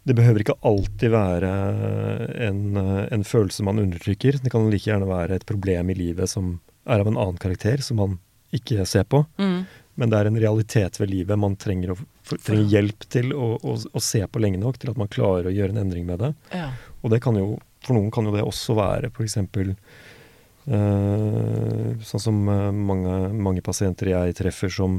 [0.08, 1.50] Det behøver ikke alltid være
[2.46, 2.78] en,
[3.12, 4.38] en følelse man undertrykker.
[4.40, 7.84] Det kan like gjerne være et problem i livet som er av en annen karakter,
[7.84, 8.14] som man
[8.56, 9.26] ikke ser på.
[9.36, 9.66] Mm.
[9.98, 13.78] Men det er en realitet ved livet man trenger, å, trenger hjelp til å, å,
[13.82, 16.30] å se på lenge nok til at man klarer å gjøre en endring med det.
[16.54, 16.70] Ja.
[17.02, 17.56] Og det kan jo,
[17.86, 19.40] for noen kan jo det også være f.eks.
[20.68, 24.98] Uh, sånn som eh, mange, mange pasienter jeg treffer som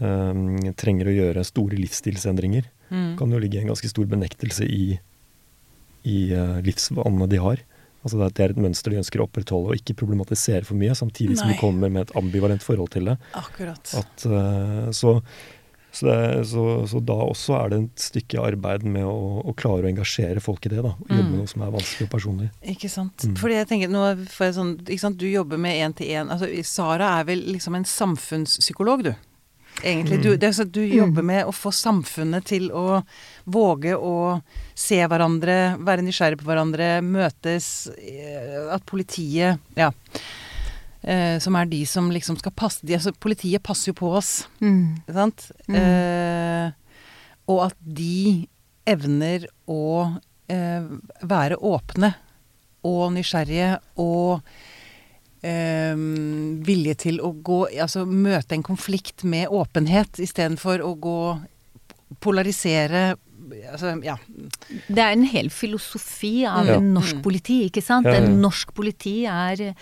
[0.00, 2.70] um, trenger å gjøre store livsstilsendringer.
[2.86, 3.16] Mm.
[3.18, 4.96] kan jo ligge en ganske stor benektelse i,
[6.06, 7.62] i uh, livsvanene de har.
[8.06, 11.36] Altså det er- et mønster de ønsker å opprettholde og ikke problematisere for mye, samtidig
[11.40, 11.56] som Nei.
[11.56, 13.18] de kommer med et ambivalent forhold til det.
[13.34, 13.82] Akkurat.
[13.98, 15.16] At, eh, så,
[15.96, 19.82] så, det, så, så da også er det et stykke arbeid med å, å klare
[19.88, 20.82] å engasjere folk i det.
[20.84, 21.30] da, Jobbe Mm.
[21.32, 22.50] med noe som er vanskelig og personlig.
[22.62, 23.16] Ikke sant.
[23.26, 23.36] Mm.
[23.40, 25.16] Fordi jeg tenker, nå får jeg sånn, ikke sant?
[25.18, 26.30] Du jobber med én-til-én.
[26.30, 29.14] Altså, Sara er vel liksom en samfunnspsykolog, du.
[29.82, 30.22] Egentlig.
[30.24, 33.02] Du, det er så at du jobber med å få samfunnet til å
[33.52, 34.40] våge å
[34.74, 37.88] se hverandre, være nysgjerrig på hverandre, møtes.
[38.00, 39.90] eh, At politiet Ja.
[41.06, 44.48] Eh, som er de som liksom skal passe de, altså, Politiet passer jo på oss.
[44.60, 44.96] Mm.
[45.04, 45.50] Ikke sant?
[45.68, 45.76] Mm.
[45.78, 46.70] Eh,
[47.46, 48.48] og at de
[48.86, 50.18] evner å
[50.50, 50.82] eh,
[51.22, 52.14] være åpne
[52.86, 54.42] og nysgjerrige og
[55.46, 55.94] eh,
[56.66, 61.20] villige til å gå Altså møte en konflikt med åpenhet istedenfor å gå
[62.22, 63.14] Polarisere
[63.70, 64.16] Altså, ja.
[64.88, 66.80] Det er en hel filosofi av Ja.
[66.82, 68.08] norsk politi, ikke sant?
[68.10, 69.76] Ja, norsk politi er,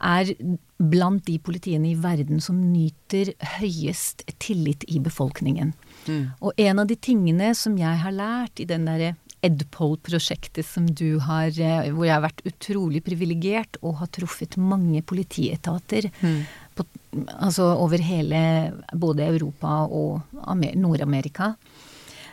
[0.00, 0.32] er
[0.76, 5.72] blant de politiene i verden som nyter høyest tillit i befolkningen.
[6.06, 6.26] Mm.
[6.42, 11.18] Og en av de tingene som jeg har lært i den derre Edpol-prosjektet som du
[11.24, 16.44] har, eh, hvor jeg har vært utrolig privilegert og har truffet mange politietater Mm.
[16.76, 16.84] på,
[17.40, 21.54] altså over hele både Europa og Amer- Nord-Amerika,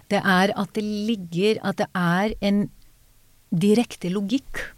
[0.09, 2.69] det er at det ligger At det er en
[3.53, 4.73] direkte logikk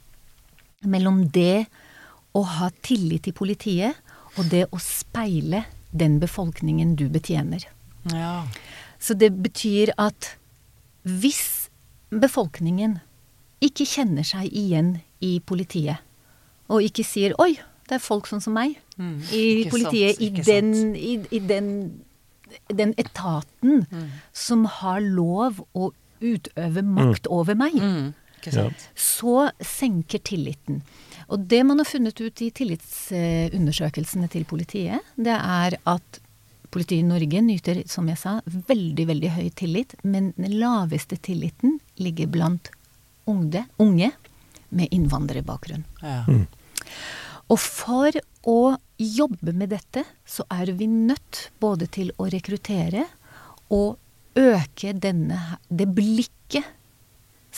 [0.85, 1.67] mellom det
[2.35, 3.95] å ha tillit til politiet
[4.37, 7.65] og det å speile den befolkningen du betjener.
[8.13, 8.45] ja.
[8.99, 10.35] Så det betyr at
[11.05, 11.58] hvis
[12.11, 12.99] befolkningen
[13.61, 15.97] ikke kjenner seg igjen i politiet,
[16.69, 17.57] og ikke sier 'oi,
[17.89, 19.21] det er folk sånn som meg' Mm.
[19.31, 22.01] i politiet, sant, i, den, i, i den,
[22.67, 23.85] den etaten
[24.33, 25.91] som har lov å
[26.21, 28.13] utøve makt over meg, Mm.
[28.41, 28.89] Ikke sant.
[28.95, 30.81] så senker tilliten.
[31.29, 36.18] Og det man har funnet ut i tillitsundersøkelsene til politiet, det er at
[36.73, 41.79] politiet i Norge nyter, som jeg sa, veldig, veldig høy tillit, men den laveste tilliten
[42.01, 42.71] ligger blant
[43.29, 44.11] unge, unge
[44.69, 45.85] med innvandrerbakgrunn.
[46.01, 46.23] Ja.
[46.27, 46.45] Mm.
[47.49, 48.13] Og for
[48.45, 48.59] å
[48.99, 53.07] jobbe med dette, så er vi nødt både til å rekruttere
[53.73, 53.97] og
[54.39, 56.75] øke denne, det blikket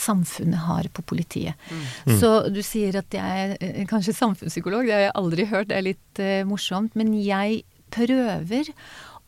[0.02, 1.60] samfunnet har på politiet.
[2.20, 5.78] Så du sier at jeg er eh, kanskje samfunnspsykolog, det har jeg aldri hørt, det
[5.78, 6.96] er litt uh, morsomt.
[6.98, 8.72] Men jeg prøver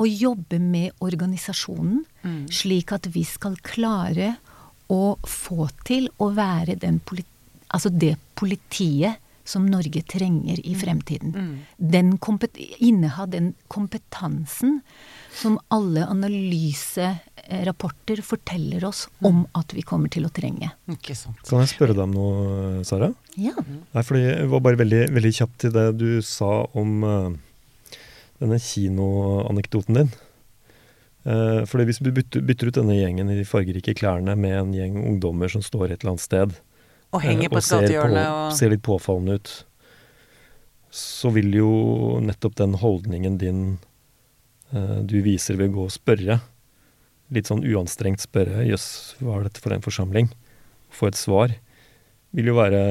[0.01, 2.47] å jobbe med organisasjonen, Mm.
[2.49, 4.35] slik at vi skal klare
[4.89, 7.27] å få til å være den politi
[7.73, 11.33] altså det politiet som Norge trenger i fremtiden.
[11.35, 11.57] Mm.
[11.77, 12.17] Den
[12.79, 14.79] inneha den kompetansen
[15.33, 20.71] som alle analyserapporter forteller oss om at vi kommer til å trenge.
[20.87, 21.41] Ikke sant.
[21.49, 23.11] Kan jeg spørre deg om noe, Sara?
[23.35, 23.51] Ja.
[23.57, 27.29] Nei, fordi jeg var bare veldig, veldig kjapt til det du sa om eh,
[28.43, 30.13] denne kinoanekdoten din.
[31.23, 34.73] Uh, fordi hvis du bytter, bytter ut denne gjengen i de fargerike klærne med en
[34.75, 36.57] gjeng ungdommer som står et eller annet sted,
[37.13, 39.53] Og henger eh, på et ser, gatehjørne og ser litt påfallende ut,
[40.93, 41.71] så vil jo
[42.21, 43.61] nettopp den holdningen din
[44.75, 46.41] eh, du viser ved å gå og spørre,
[47.33, 50.33] litt sånn uanstrengt spørre 'jøss, hva er dette for en forsamling?'
[50.93, 51.55] Få et svar,
[52.37, 52.81] vil jo være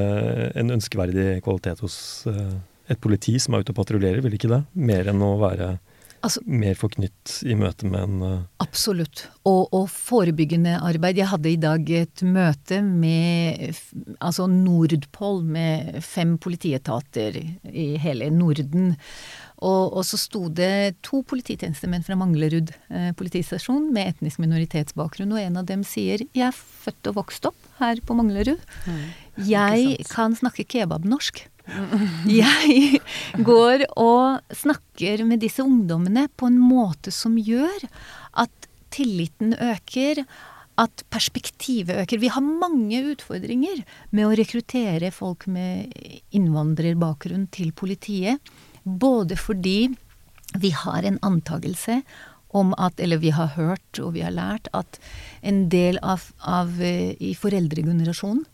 [0.59, 1.95] en ønskeverdig kvalitet hos
[2.27, 2.57] eh,
[2.93, 4.63] et politi som er ute og patruljerer, vil ikke det?
[4.73, 5.73] Mer enn å være
[6.23, 8.33] altså, mer forknytt i møte med en uh...
[8.63, 9.25] Absolutt.
[9.43, 11.19] Og, og, forebyggende arbeid.
[11.19, 13.73] Jeg hadde i dag et møte med
[14.23, 18.93] altså Nordpol, med fem politietater i hele Norden.
[19.63, 25.39] Og, og så sto det to polititjenestemenn fra Manglerud eh, politistasjon med etnisk minoritetsbakgrunn, og
[25.39, 28.59] en av dem sier 'jeg er født og vokst opp her på Manglerud'.
[28.83, 29.05] Mm,
[29.47, 31.45] jeg kan snakke kebabnorsk.
[32.27, 32.99] Jeg
[33.45, 37.87] går og snakker med disse ungdommene på en måte som gjør
[38.43, 40.23] at tilliten øker,
[40.81, 42.21] at perspektivet øker.
[42.21, 45.93] Vi har mange utfordringer med å rekruttere folk med
[46.33, 48.41] innvandrerbakgrunn til politiet.
[48.83, 49.93] Både fordi
[50.59, 52.01] vi har en antagelse
[52.53, 54.99] om at, eller vi har hørt og vi har lært, at
[55.41, 58.45] en del av, av eh, i foreldregenerasjonen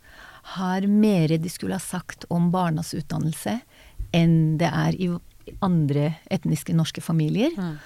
[0.55, 3.59] har mer de skulle ha sagt om barnas utdannelse
[4.15, 5.09] enn det er i
[5.65, 7.53] andre etniske norske familier.
[7.57, 7.77] Mm.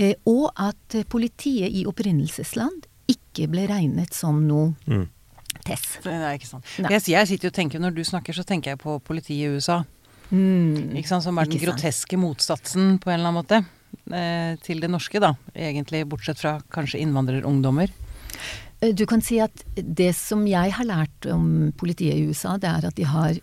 [0.00, 5.04] Eh, og at politiet i opprinnelsesland ikke ble regnet som noe mm.
[5.66, 5.98] tess.
[6.04, 6.68] Det er ikke sant.
[6.78, 9.82] Jeg, jeg, sitter og tenker, Når du snakker, så tenker jeg på politiet i USA.
[10.32, 10.96] Mm.
[10.96, 13.62] Ikke sant, Som er den groteske motsatsen, på en eller annen måte,
[14.16, 15.34] eh, til det norske, da.
[15.52, 17.92] Egentlig, bortsett fra kanskje innvandrerungdommer.
[18.82, 22.70] Eh, du kan si at det som jeg har lært om politiet i USA, det
[22.70, 23.38] er at de har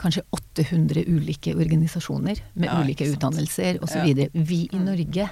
[0.00, 4.08] kanskje 800 ulike organisasjoner med ja, ulike utdannelser osv.
[4.08, 4.28] Ja.
[4.32, 4.84] Vi i mm.
[4.86, 5.26] Norge,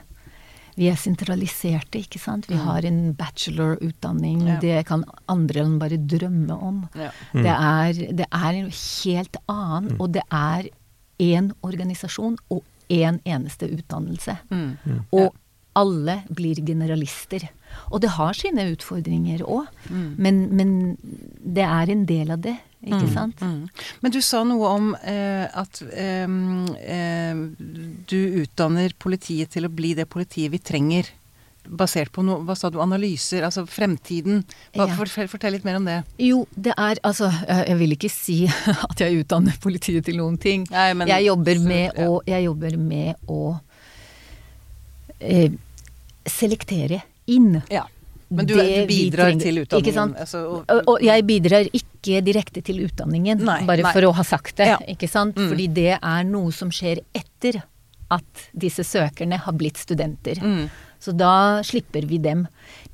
[0.76, 2.48] vi er sentraliserte, ikke sant.
[2.48, 2.66] Vi mm.
[2.66, 4.42] har en bachelorutdanning.
[4.48, 4.58] Ja.
[4.60, 6.82] Det kan andre land bare drømme om.
[6.96, 7.08] Ja.
[7.32, 7.42] Mm.
[7.46, 9.96] Det, er, det er en helt annen, mm.
[10.00, 10.68] og det er
[11.20, 14.36] én organisasjon og én en eneste utdannelse.
[14.50, 14.76] Mm.
[14.84, 15.00] mm.
[15.14, 15.36] Og
[15.78, 17.44] alle blir generalister.
[17.90, 20.08] Og det har sine utfordringer òg, mm.
[20.22, 20.74] men, men,
[21.40, 22.56] det er en del av det.
[22.80, 23.12] Ikke mm.
[23.12, 23.40] sant?
[23.44, 23.86] Mm.
[24.00, 27.40] Men du sa noe om eh, at eh, eh,
[28.08, 31.10] du utdanner politiet til å bli det politiet vi trenger.
[31.70, 34.40] Basert på noe, hva sa du, analyser, altså fremtiden.
[34.72, 34.96] Hva, ja.
[34.96, 35.98] fortell, fortell, litt mer om det.
[36.22, 38.38] Jo, det er altså Jeg vil ikke si
[38.88, 40.64] at jeg utdanner politiet til noen ting.
[40.72, 43.42] Nei, men, jeg, jobber med å, jeg jobber med å
[45.20, 45.52] eh,
[46.28, 47.02] selektere
[47.36, 47.60] inn.
[47.72, 47.86] Ja.
[48.30, 50.12] Men du, du bidrar til utdanningen?
[50.14, 53.94] Altså, og, og, og, jeg bidrar ikke direkte til utdanningen, nei, bare nei.
[53.96, 54.68] for å ha sagt det.
[54.70, 54.78] Ja.
[54.92, 55.38] ikke sant?
[55.38, 55.48] Mm.
[55.50, 57.58] Fordi det er noe som skjer etter
[58.10, 60.38] at disse søkerne har blitt studenter.
[60.42, 60.70] Mm.
[61.00, 62.46] Så da slipper vi dem.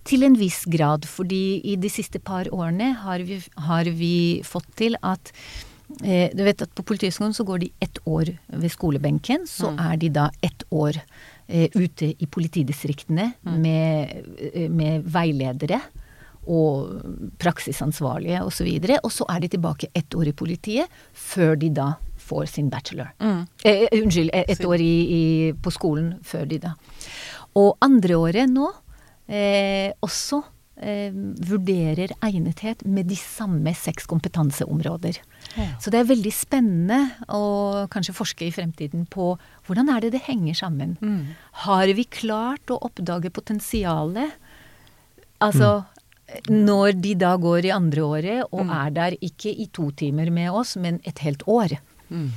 [0.07, 4.68] Til en viss grad, fordi i de siste par årene har vi, har vi fått
[4.79, 5.33] til at
[6.05, 9.81] eh, Du vet at på Politihøgskolen så går de ett år ved skolebenken, så mm.
[9.90, 11.01] er de da ett år
[11.46, 13.61] ute i politidistriktene mm.
[13.62, 14.16] med,
[14.52, 15.80] eh, med, veiledere
[16.46, 18.46] og praksisansvarlige osv.
[18.46, 21.92] Og, så videre, og så er de tilbake ett år i politiet før de da
[22.26, 23.12] får sin bachelor.
[23.22, 23.46] Mm.
[23.64, 26.74] Eh, eh unnskyld, eh, ett år i, i, på skolen før de da.
[27.56, 28.68] Og andre året nå
[29.28, 30.42] eh, også
[30.82, 31.14] eh,
[31.48, 35.20] vurderer egnethet med de samme seks kompetanseområder.
[35.56, 35.68] Ja.
[35.80, 37.00] Så det er veldig spennende
[37.32, 39.35] å kanskje forske i fremtiden på
[39.66, 40.96] hvordan er det det henger sammen.
[41.00, 41.35] Mm.
[41.66, 44.35] Har vi klart å oppdage potensialet?
[45.42, 45.92] Altså mm.
[46.50, 48.70] Når de da går i andre året og mm.
[48.74, 51.76] er der ikke i to timer med oss, men et helt år.
[52.11, 52.33] Mm.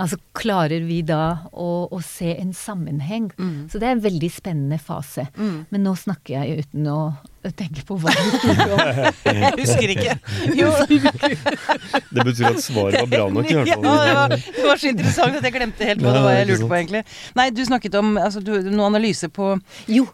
[0.00, 3.28] Altså klarer vi da å, å se en sammenheng?
[3.36, 3.66] Mm.
[3.72, 5.26] Så det er en veldig spennende fase.
[5.36, 5.66] Mm.
[5.72, 7.00] Men nå snakker jeg uten å
[7.56, 8.80] tenke på hva du snakker om.
[9.44, 10.16] jeg husker ikke.
[10.56, 10.70] Jo.
[12.14, 13.84] det betyr at svaret var bra nok, i hvert fall.
[13.84, 16.48] Ja, det, var, det var, så interessant at jeg glemte helt hva det var jeg
[16.52, 17.04] lurte på, egentlig.
[17.40, 19.52] Nei, du snakket om altså, du, noen analyse på
[19.90, 20.08] jo.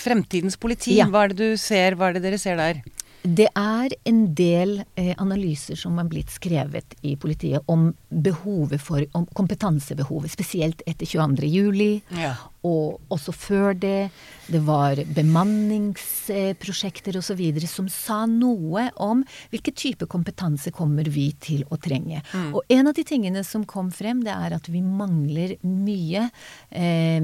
[0.00, 0.98] fremtidens politi.
[0.98, 1.08] Ja.
[1.10, 2.82] Hva er det du ser, hva er det dere ser der?
[3.24, 9.00] Det er en del eh, analyser som har blitt skrevet i politiet om behovet for
[9.16, 11.48] om kompetansebehovet, spesielt etter 22.
[11.48, 12.34] juli, ja.
[12.68, 14.10] og også før det.
[14.44, 17.40] Det var bemanningsprosjekter osv.
[17.64, 22.20] som sa noe om hvilken type kompetanse kommer vi til å trenge.
[22.34, 22.52] Mm.
[22.52, 26.28] Og en av de tingene som kom frem, det er at vi mangler mye
[26.68, 27.16] eh,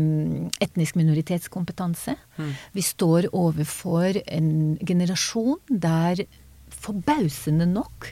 [0.64, 2.16] etnisk minoritetskompetanse.
[2.40, 2.56] Mm.
[2.72, 5.89] Vi står overfor en generasjon der
[6.80, 8.10] forbausende nok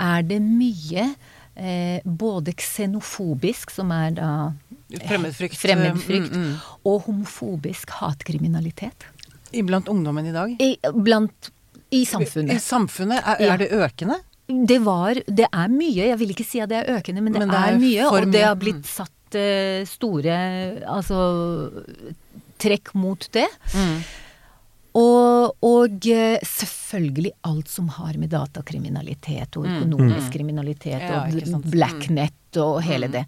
[0.00, 1.06] er det mye
[1.54, 4.30] eh, både ksenofobisk, som er da
[4.92, 5.56] Fremmedfrykt.
[5.56, 6.56] fremmedfrykt mm, mm.
[6.88, 9.06] Og homofobisk hatkriminalitet.
[9.56, 10.52] Iblant ungdommen i dag?
[10.60, 11.48] I, blant,
[11.92, 12.56] i samfunnet.
[12.56, 13.22] I samfunnet?
[13.24, 14.18] Er, er, det økende?
[14.48, 16.08] Det var Det er mye.
[16.10, 18.08] Jeg vil ikke si at det er økende, men det, men det er, er, mye.
[18.10, 18.90] Og det har blitt mm.
[18.90, 20.36] satt uh, store
[20.88, 21.22] Altså
[22.62, 23.48] trekk mot det.
[23.72, 23.96] Mm.
[24.98, 31.08] Og, Og eh, selvfølgelig alt som har med datakriminalitet og økonomisk kriminalitet Mm.
[31.08, 31.64] Ja, og.
[31.64, 31.70] Mm.
[31.70, 33.24] blacknet og hele det.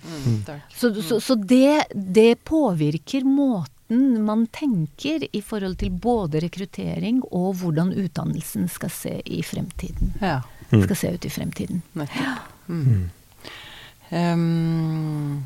[0.76, 7.54] Så, så, så det, det påvirker måten man tenker i forhold til både rekruttering og
[7.60, 10.14] hvordan utdannelsen skal se i fremtiden.
[10.20, 10.40] Ja,
[10.70, 11.82] Skal se ut i fremtiden.
[11.92, 12.50] nettopp.
[12.68, 13.10] Mm.
[14.10, 15.44] Ehm,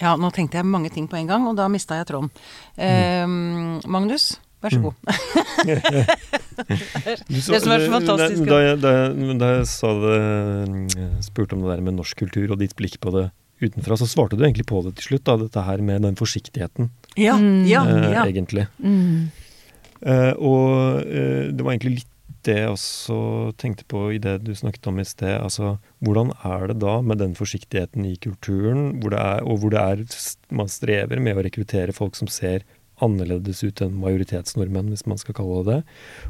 [0.00, 2.30] ja, nå tenkte jeg mange ting på en gang, og da mista jeg tråden.
[2.78, 4.94] Ehm, Magnus, vær så god.
[6.56, 7.26] Mm.
[7.28, 10.16] Det som er så fantastisk, Da, jeg- da, jeg- da jeg sa det,
[10.96, 13.30] eh, spurte om det der med norsk kultur og ditt blikk på det
[13.60, 16.90] utenfra, så svarte du egentlig på det til slutt, da, dette her med den forsiktigheten,
[17.16, 18.24] Ja, ja, eh, ja.
[18.24, 18.66] egentlig.
[18.82, 19.30] Mm.
[20.02, 22.06] Eh, og eh, det var egentlig litt
[22.46, 23.18] det jeg også
[23.60, 25.34] tenkte på i det du snakket om i sted.
[25.36, 29.74] Altså, hvordan er det da med den forsiktigheten i kulturen, hvor det er, og hvor
[29.74, 30.04] det er
[30.54, 32.64] man strever med å rekruttere folk som ser
[33.04, 35.78] annerledes ut enn majoritetsnordmenn, hvis man skal kalle det.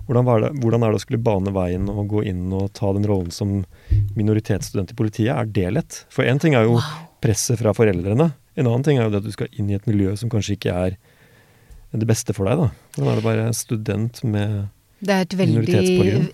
[0.09, 0.53] Hvordan, det.
[0.63, 3.61] hvordan er det å skulle bane veien og gå inn og ta den rollen som
[4.19, 5.35] minoritetsstudent i politiet?
[5.37, 6.01] Er det lett?
[6.11, 6.81] For én ting er jo
[7.23, 8.33] presset fra foreldrene.
[8.57, 10.57] En annen ting er jo det at du skal inn i et miljø som kanskje
[10.57, 10.99] ikke er
[11.97, 12.73] det beste for deg, da.
[12.97, 14.67] Hvordan er det å være student med
[14.97, 15.81] Det er et veldig,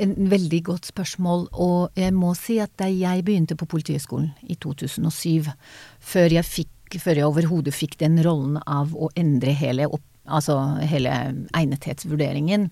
[0.04, 4.54] en veldig godt spørsmål, og jeg må si at da jeg begynte på Politihøgskolen i
[4.54, 5.50] 2007,
[5.98, 10.60] før jeg, fikk, før jeg overhodet fikk den rollen av å endre hele, opp, altså
[10.78, 11.10] hele
[11.58, 12.68] egnethetsvurderingen,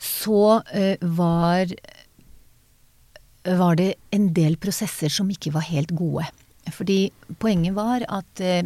[0.00, 1.68] så eh, var,
[3.60, 6.24] var det en del prosesser som ikke var helt gode.
[6.72, 7.12] Fordi
[7.44, 8.64] poenget var at eh,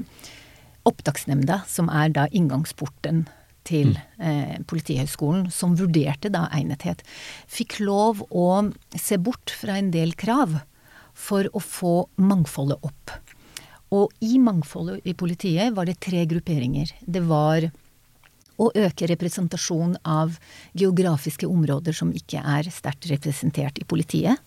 [0.86, 3.26] opptaksnemnda, som er da inngangsporten
[3.68, 7.04] til eh, Politihøgskolen, som vurderte da egnethet,
[7.50, 8.48] fikk lov å
[8.96, 10.58] se bort fra en del krav
[11.18, 13.18] for å få mangfoldet opp.
[13.94, 16.92] Og i mangfoldet i politiet var det tre grupperinger.
[17.00, 17.70] Det var
[18.58, 20.36] å øke representasjon av
[20.76, 24.42] geografiske områder som ikke er sterkt representert i politiet.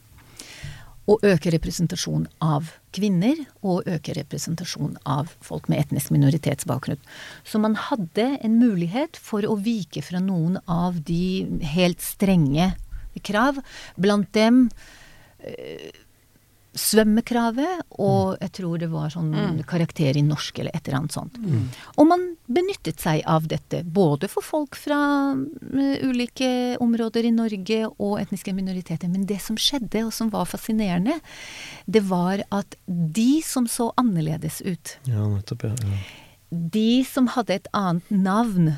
[1.10, 7.02] Å øke representasjon av kvinner, og øke representasjon av folk med etnisk minoritetsbakgrunn.
[7.43, 12.74] Så man hadde en mulighet for å vike fra noen av de helt strenge
[13.26, 13.58] krav.
[13.97, 14.68] Blant dem
[15.41, 15.89] eh,
[16.78, 19.34] svømmekravet, og jeg tror det var sånn
[19.67, 21.39] karakter i norsk eller et eller annet sånt.
[21.99, 24.99] Og man benyttet seg av dette, både for folk fra
[25.36, 29.11] eh, ulike områder i Norge og etniske minoriteter.
[29.11, 31.17] Men det som skjedde, og som var fascinerende,
[31.91, 35.67] det var at de som så annerledes ut, Ja, nettopp.
[35.67, 35.99] Ja, ja.
[36.51, 38.78] de som hadde et annet navn,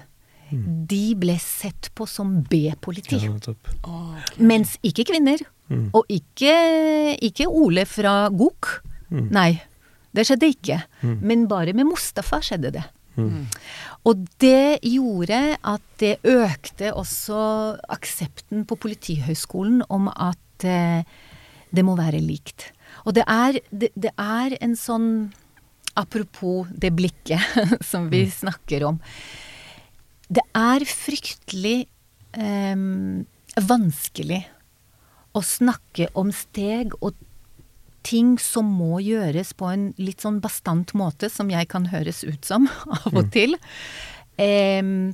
[0.53, 3.17] de ble sett på som B-politi.
[3.23, 3.69] ja nettopp.
[4.37, 5.41] Mens ikke kvinner.
[5.73, 5.85] Mm.
[5.97, 6.55] Og ikke,
[7.25, 8.77] ikke Ole fra Gok.
[9.09, 9.29] Mm.
[9.33, 9.51] Nei,
[10.13, 10.81] det skjedde ikke.
[11.01, 11.17] Mm.
[11.21, 12.85] Men bare med Mustafa skjedde det.
[13.17, 13.45] Mm.
[14.09, 17.43] Og det gjorde at det økte også
[17.93, 21.05] aksepten på Politihøgskolen om at eh,
[21.73, 22.71] det må være likt.
[23.05, 25.09] Og det er, det, det er en sånn
[25.93, 27.37] Apropos det blikket
[27.85, 28.95] som vi snakker om.
[30.25, 31.83] Det er fryktelig
[32.33, 32.79] eh,
[33.69, 34.39] vanskelig
[35.33, 37.13] å snakke om steg og
[38.03, 42.43] ting som må gjøres på en litt sånn bastant måte, som jeg kan høres ut
[42.45, 42.67] som
[42.99, 43.55] av og til.
[44.41, 45.13] Em,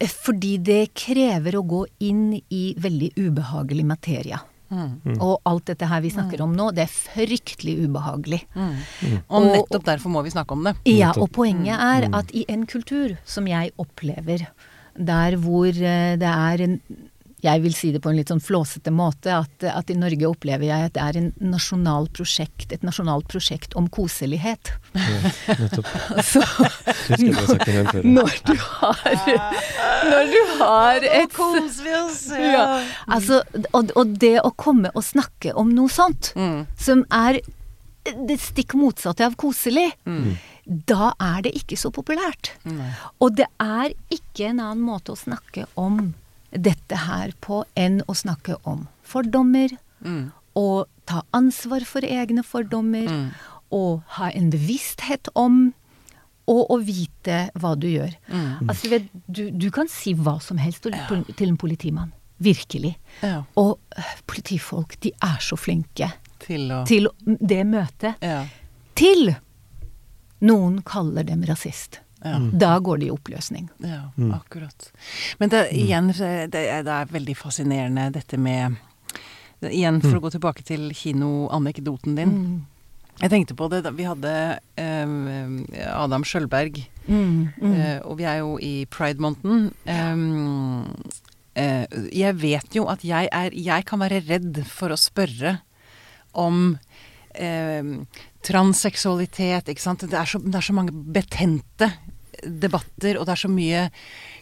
[0.00, 4.38] fordi det krever å gå inn i veldig ubehagelig materie.
[4.70, 5.16] Mm.
[5.18, 8.44] Og alt dette her vi snakker om nå, det er fryktelig ubehagelig.
[8.54, 10.76] Og Og- nettopp derfor må vi snakke om det.
[10.86, 14.46] Ja, og poenget er at i en kultur som jeg opplever,
[14.96, 16.80] der hvor eh, det er en
[17.42, 20.66] jeg vil si det på en litt sånn flåsete måte, at, at i Norge opplever
[20.68, 24.72] jeg at det er en nasjonal prosjekt, et nasjonalt prosjekt om koselighet.
[24.94, 25.88] Ja, nettopp.
[26.32, 28.02] Så før.
[28.04, 29.00] når du har
[30.10, 31.38] Når du har et
[32.40, 32.66] ja,
[33.08, 33.40] altså,
[33.72, 36.66] og, og det å komme og snakke om noe sånt, Mm.
[36.78, 37.40] som er
[38.04, 40.36] det stikk motsatte av koselig, Mm.
[40.66, 42.52] da er det ikke så populært.
[42.64, 42.80] Mm.
[43.20, 46.14] Og det er ikke en annen måte å snakke om
[46.52, 49.70] dette her på enn å snakke om fordommer,
[50.00, 50.32] Mm.
[50.56, 53.30] og ta ansvar for egne fordommer, Mm.
[53.72, 55.74] og ha en bevissthet om
[56.48, 58.14] og å vite hva du gjør.
[58.28, 58.68] Mm.
[58.68, 60.92] Altså, du, vet, du, du kan si hva som helst til,
[61.36, 62.12] til en politimann.
[62.40, 62.96] Virkelig.
[63.22, 63.44] Ja.
[63.56, 67.06] Og øh, politifolk, de er så flinke Til å til
[67.38, 68.16] det møtet.
[68.24, 68.46] Ja.
[68.96, 69.36] Til
[70.40, 72.00] noen kaller dem rasist.
[72.24, 72.38] Ja.
[72.52, 73.68] Da går det i oppløsning.
[73.80, 74.32] Ja, Mm.
[74.34, 74.92] akkurat.
[75.38, 78.76] Men det, igjen, det, er- det er veldig fascinerende dette med
[79.60, 82.66] det, Igjen, for å gå tilbake til kinoanekdoten din.
[83.20, 87.72] Jeg tenkte på det da vi hadde eh, Adam Skjølberg, Mm, mm.
[87.74, 89.72] eh, og vi er jo i Pride Mountain.
[89.84, 95.58] Eh, eh, jeg vet jo at jeg er Jeg kan være redd for å spørre
[96.32, 96.78] om
[97.34, 97.82] eh,
[98.46, 100.00] transseksualitet, ikke sant.
[100.08, 101.90] Det er, så, det er så mange betente
[102.44, 103.86] debatter, og det er så mye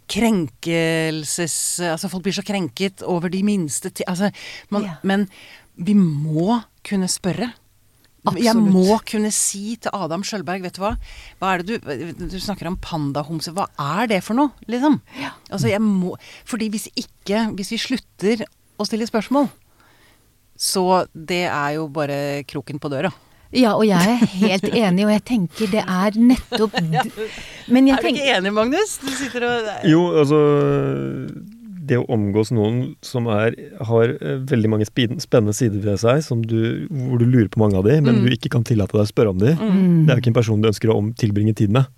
[0.09, 1.57] krenkelses...
[1.85, 4.31] Altså folk blir så krenket over de minste ting Altså,
[4.73, 4.99] man, Ja.
[5.03, 5.29] Men
[5.79, 7.53] vi må kunne spørre.
[8.37, 10.97] Jeg må kunne si til Adam Skjølberg, vet du hva
[11.39, 13.55] Hva er det du Du snakker om pandahomse.
[13.55, 14.99] Hva er det for noe, liksom?
[15.49, 18.45] Altså, jeg må Fordi hvis ikke Hvis vi slutter
[18.79, 19.49] å stille spørsmål,
[20.59, 23.11] så det er jo bare kroken på døra.
[23.57, 26.75] Ja, og jeg er helt enig, og jeg tenker det er nettopp
[27.73, 28.99] Men jeg er du ikke enig, Magnus?
[29.01, 30.41] Du sitter og Jo, altså
[31.89, 33.55] Det å omgås noen som er,
[33.89, 37.79] har eh, veldig mange spennende sider ved seg, som du, hvor du lurer på mange
[37.81, 38.27] av de, men Mm.
[38.27, 40.05] du ikke kan tillate deg å spørre om de, Mm.
[40.05, 41.89] det er jo ikke en person du ønsker å tilbringe tid med.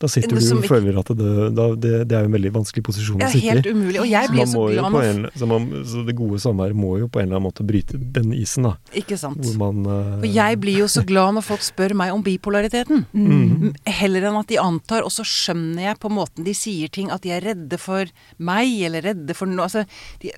[0.00, 3.20] Da sitter du og føler at det, da, det, det er en veldig vanskelig posisjon
[3.20, 3.98] Det sitte er Ja, helt umulig.
[4.00, 7.08] Og jeg blir så glad på en, så, man, så det gode samværet må jo
[7.12, 8.72] på en eller annen måte bryte den isen, da.
[8.96, 9.42] Ikke sant.
[9.44, 10.16] Hvor man uh...
[10.22, 13.04] Og jeg blir jo så glad når folk spør meg om bipolariteten.
[13.12, 13.74] mm.
[14.00, 17.26] Heller enn at de antar, og så skjønner jeg på måten de sier ting, at
[17.26, 18.08] de er redde for
[18.40, 19.84] meg, eller redde for noe altså,
[20.24, 20.32] de,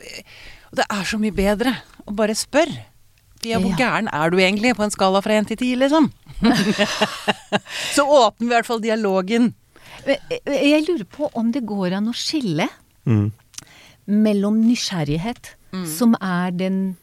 [0.73, 2.89] Og det er så mye bedre å bare spørre.
[3.43, 6.07] Ja, hvor gæren er du egentlig, på en skala fra én til ti, liksom?
[7.97, 9.53] så åpner vi i hvert fall dialogen.
[10.07, 12.69] Jeg lurer på om det går an å skille
[13.03, 13.33] Mm.
[14.07, 15.57] mellom nysgjerrighet,
[15.91, 16.97] som er den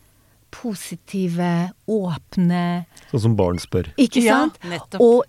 [0.52, 3.90] positive, åpne Sånn som barn spør.
[4.00, 4.60] Ikke Ja, sant?
[4.64, 5.02] nettopp.
[5.02, 5.26] Og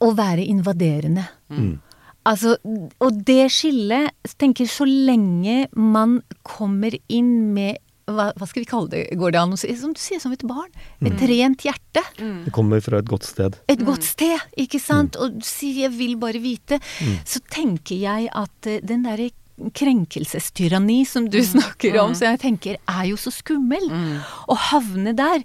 [0.00, 1.28] å være invaderende.
[1.50, 1.78] Mm.
[2.26, 2.56] Altså,
[3.00, 7.78] og det skillet tenker Så lenge man kommer inn med
[8.16, 9.72] hva, hva skal vi kalle det, går det an å si?
[9.78, 10.70] Som du sier, som et barn.
[11.06, 12.04] Et rent hjerte.
[12.18, 13.58] Det kommer fra et godt sted.
[13.70, 15.16] Et godt sted, ikke sant?
[15.16, 16.80] Og du sier 'jeg vil bare vite'.
[17.24, 19.30] Så tenker jeg at eh, den derre
[19.74, 23.84] krenkelsestyranni som du snakker om, så jeg tenker er jo så skummel.
[24.48, 25.44] Å havne der.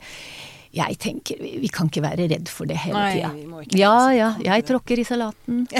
[0.75, 3.29] Jeg tenker vi, vi kan ikke være redd for det hele tida.
[3.79, 5.61] Ja ja, jeg tråkker i salaten.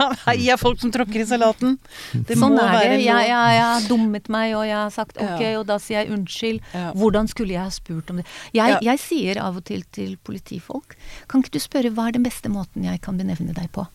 [0.00, 0.06] Ja,
[0.36, 1.78] jeg er folk som tråkker i salaten.
[2.12, 3.04] Det sånn må er være det.
[3.04, 5.54] Jeg, jeg, jeg har dummet meg, og jeg har sagt ok, Ja.
[5.60, 6.60] og da sier jeg unnskyld.
[6.72, 6.90] Ja.
[6.96, 8.26] Hvordan skulle jeg ha spurt om det?
[8.56, 8.78] Jeg, Ja.
[8.90, 10.96] jeg sier av og til til politifolk
[11.28, 13.86] Kan ikke du spørre hva er den beste måten jeg kan benevne deg på?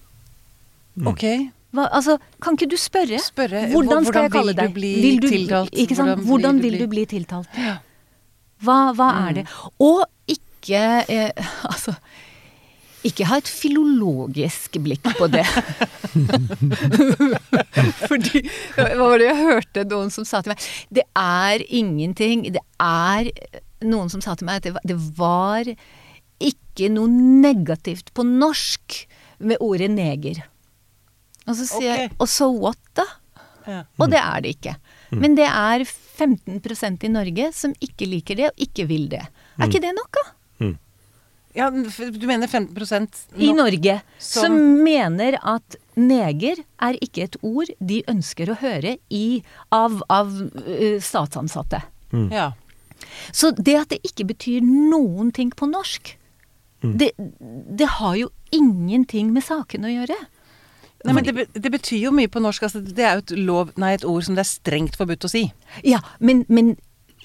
[1.06, 1.26] Ok.
[1.76, 3.20] Hva, altså, kan ikke du spørre?
[3.20, 4.74] Spørre, hvordan hvor- skal hvordan jeg kalle vil du deg?
[4.74, 5.74] bli Vil du- tiltalt?
[5.74, 6.10] Ikke sant?
[6.10, 7.48] Hvordan Hvordan, vil du bli, du bli- tiltalt?
[8.64, 9.46] Hva, hva er det?
[9.84, 10.06] Og
[10.66, 11.96] ikke eh, Altså
[13.06, 15.44] ikke ha et filologisk blikk på det.
[18.10, 18.42] Fordi
[18.74, 20.66] Hva var det jeg hørte noen som sa til meg?
[20.90, 23.30] Det er ingenting Det er
[23.86, 25.70] noen som sa til meg at det var, det var
[26.46, 27.12] ikke noe
[27.46, 28.98] negativt på norsk
[29.46, 30.42] med ordet neger.
[31.46, 33.06] Og så sier jeg Og so what, da?
[33.66, 33.84] Ja.
[34.02, 34.76] Og det er det ikke.
[35.14, 39.24] Men det er 15% i Norge som ikke liker det, og ikke vil det.
[39.58, 40.26] Er ikke det nok, da?
[41.56, 43.08] Ja, du mener 15%
[43.40, 43.54] I?
[43.56, 44.02] Norge.
[44.20, 49.42] som- Som mener at neger er ikke et ord de ønsker å høre i,
[49.72, 50.34] av, av
[51.00, 51.82] statsansatte.
[52.32, 52.52] Ja.
[53.32, 56.18] Så det at det ikke betyr noen ting på norsk,
[56.84, 56.98] Mm.
[57.00, 57.12] det,
[57.78, 60.16] det har jo ingenting med saken å gjøre.
[61.06, 62.62] Nei, men det, det betyr jo mye på norsk.
[62.68, 65.30] Altså, det er jo et, lov, nei, et ord som det er strengt forbudt å
[65.32, 65.52] si.
[65.84, 66.76] Ja, men, men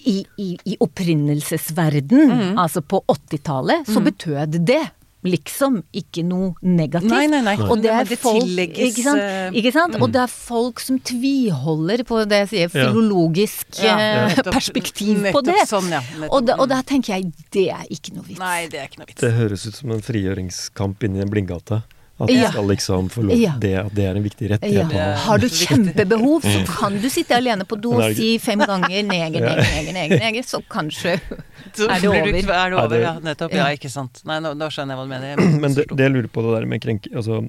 [0.07, 2.57] i, i, i opprinnelsesverden, Mm.
[2.59, 4.81] altså på 80-tallet, så betød det
[5.23, 7.11] liksom ikke noe negativt.
[7.13, 7.55] Nei, nei, nei.
[7.61, 9.21] Og det er det folk, tillegges, ikke sant?
[9.21, 9.99] eh, Ikke sant?
[10.01, 14.55] Og det er folk som tviholder på det jeg sier, filologisk Ja, Ja, nettopp.
[14.55, 15.59] perspektiv på det.
[15.69, 16.01] sånn, ja.
[16.01, 16.33] Nettopp.
[16.33, 18.41] Og da, og da tenker jeg, det er ikke noe vits.
[18.41, 19.21] Nei, det er ikke noe vits.
[19.21, 21.83] Det høres ut som en frigjøringskamp inni en blindgate.
[22.21, 22.51] At de Ja.
[22.53, 23.55] skal liksom få lov Ja.
[23.59, 24.93] det, det er en viktig rettighet.
[24.93, 25.15] Ja.
[25.17, 29.41] Har du kjempebehov, så kan du sitte alene på do og si fem ganger neger,
[29.41, 31.17] neger, neger, neger, neger, så kanskje
[31.77, 32.29] Så er det du over.
[32.29, 33.15] Er det Er over, det- ja.
[33.25, 33.53] Nettopp.
[33.55, 34.21] Ja, ikke sant.
[34.27, 35.27] Nei, nå, nå skjønner jeg hva du mener.
[35.33, 37.09] Jeg Men det, det jeg lurer på det der med krenk...
[37.15, 37.41] Altså,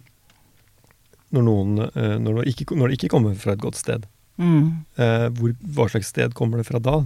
[1.32, 4.04] når noen eh, når det, ikke, når det ikke kommer fra et godt sted,
[4.38, 4.66] mm,
[5.00, 6.98] eh, hvor, hva slags sted kommer det fra da?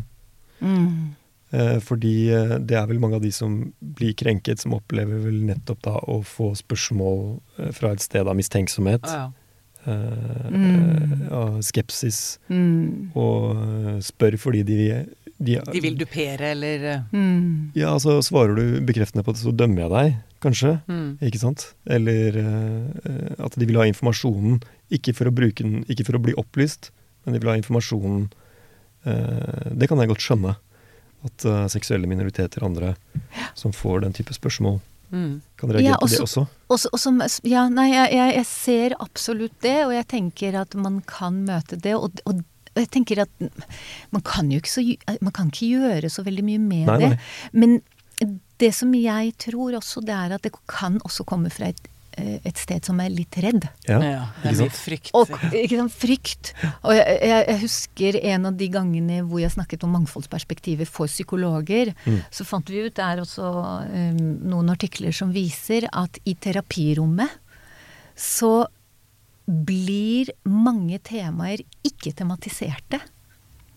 [0.62, 1.16] mm.
[1.56, 3.54] Eh, fordi eh, det er vel mange av de som
[3.96, 7.20] blir krenket, som opplever vel nettopp da å få spørsmål
[7.62, 9.32] eh, fra et sted av mistenksomhet, Ja, ja.
[9.86, 11.30] eh, Mm.
[11.32, 13.12] av skepsis, Mm.
[13.16, 15.06] og spør fordi de,
[15.40, 17.72] de, De vil dupere, eller Mm.
[17.76, 20.82] Ja, altså svarer du bekreftende på det, så dømmer jeg deg, kanskje.
[20.88, 21.18] mm.
[21.22, 21.74] Ikke sant?
[21.88, 22.36] Eller
[23.40, 26.90] at de vil ha informasjonen, ikke for å bruke den, ikke for å bli opplyst,
[27.26, 28.30] men de vil ha informasjonen
[29.06, 30.56] eh, Det kan jeg godt skjønne.
[31.26, 32.96] At uh, seksuelle minoriteter og andre
[33.58, 34.82] som får den type spørsmål,
[35.14, 35.36] Mm.
[35.56, 36.48] kan reagere Ja, på det også- også.
[36.68, 40.74] Og så- og som, ja, nei, jeg, jeg, ser absolutt det, og jeg tenker at
[40.76, 41.94] man kan møte det.
[41.96, 42.42] Og, og
[42.76, 43.30] jeg tenker at
[44.12, 44.82] man kan jo ikke, så,
[45.22, 47.10] man kan ikke gjøre så veldig mye med Nei, nei.
[47.10, 47.20] det.
[47.54, 47.82] Men
[48.58, 51.90] det som jeg tror også, det er at det kan også komme fra et, eh,
[52.16, 53.68] et sted som er litt redd.
[53.88, 55.12] Ja, Ja, det er litt frykt.
[55.18, 56.54] Og ikke sant, frykt.
[56.84, 61.12] Og jeg, jeg, jeg husker en av de gangene hvor jeg snakket om mangfoldsperspektiver for
[61.12, 61.92] psykologer.
[62.06, 62.22] Mm.
[62.32, 67.42] Så fant vi ut der også um, noen artikler som viser at i terapirommet
[68.16, 68.66] så
[69.46, 73.02] blir mange temaer ikke tematiserte.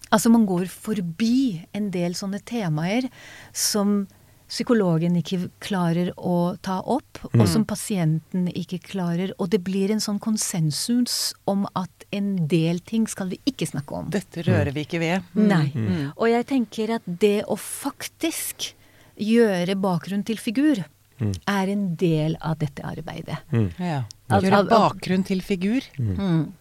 [0.09, 3.11] Altså man går forbi en del sånne temaer
[3.53, 4.07] som
[4.49, 9.33] psykologen ikke klarer å ta opp, og som pasienten ikke klarer.
[9.39, 13.93] Og det blir en sånn konsensus om at en del ting skal vi ikke snakke
[13.99, 14.09] om.
[14.11, 15.23] Dette rører vi ikke ved.
[15.37, 15.67] Nei.
[15.75, 16.13] Mm.
[16.17, 18.71] Og jeg tenker at det å faktisk
[19.19, 20.85] gjøre bakgrunn til figur
[21.21, 23.41] er en del av dette arbeidet.
[23.53, 23.69] Mm.
[23.83, 24.05] Ja.
[24.31, 25.85] Gjøre bakgrunn til figur.
[25.99, 26.53] Mm.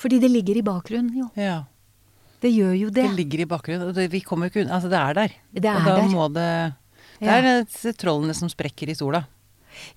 [0.00, 1.30] Fordi det ligger i bakgrunnen, jo.
[1.36, 1.64] Ja.
[2.40, 3.02] Det gjør jo det.
[3.04, 3.88] Det ligger i bakgrunnen.
[3.88, 5.28] og det- Vi kommer jo ikke unna Altså, det er der.
[5.52, 6.08] Det er og da der.
[6.08, 6.74] må det
[7.20, 7.92] Det er ja.
[8.00, 9.22] trollene som sprekker i sola.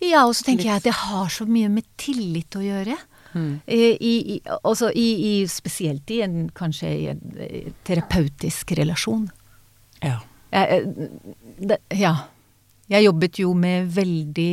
[0.04, 0.70] Ja, og så tenker Litt.
[0.70, 2.98] jeg at det har så mye med tillit å gjøre.
[3.34, 3.54] Mm.
[3.66, 9.26] I, i, også i, i, spesielt i en kanskje i en eh, terapeutisk relasjon.
[10.04, 10.20] Ja.
[10.54, 12.14] Jeg, eh, det, ja.
[12.92, 14.52] Jeg jobbet jo med veldig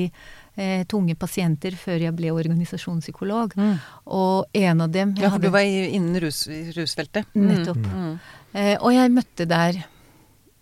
[0.54, 3.56] eh, tunge pasienter før jeg ble organisasjonspsykolog.
[3.58, 3.74] Mm.
[4.16, 6.46] Og en av dem jeg ja, for du var innen rus,
[6.76, 7.28] rusfeltet.
[7.36, 7.82] Nettopp.
[7.84, 8.12] Mm.
[8.54, 9.82] Eh, og jeg møtte der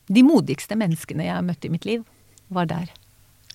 [0.08, 2.04] De modigste menneskene jeg har møtt i mitt liv,
[2.48, 2.90] var der.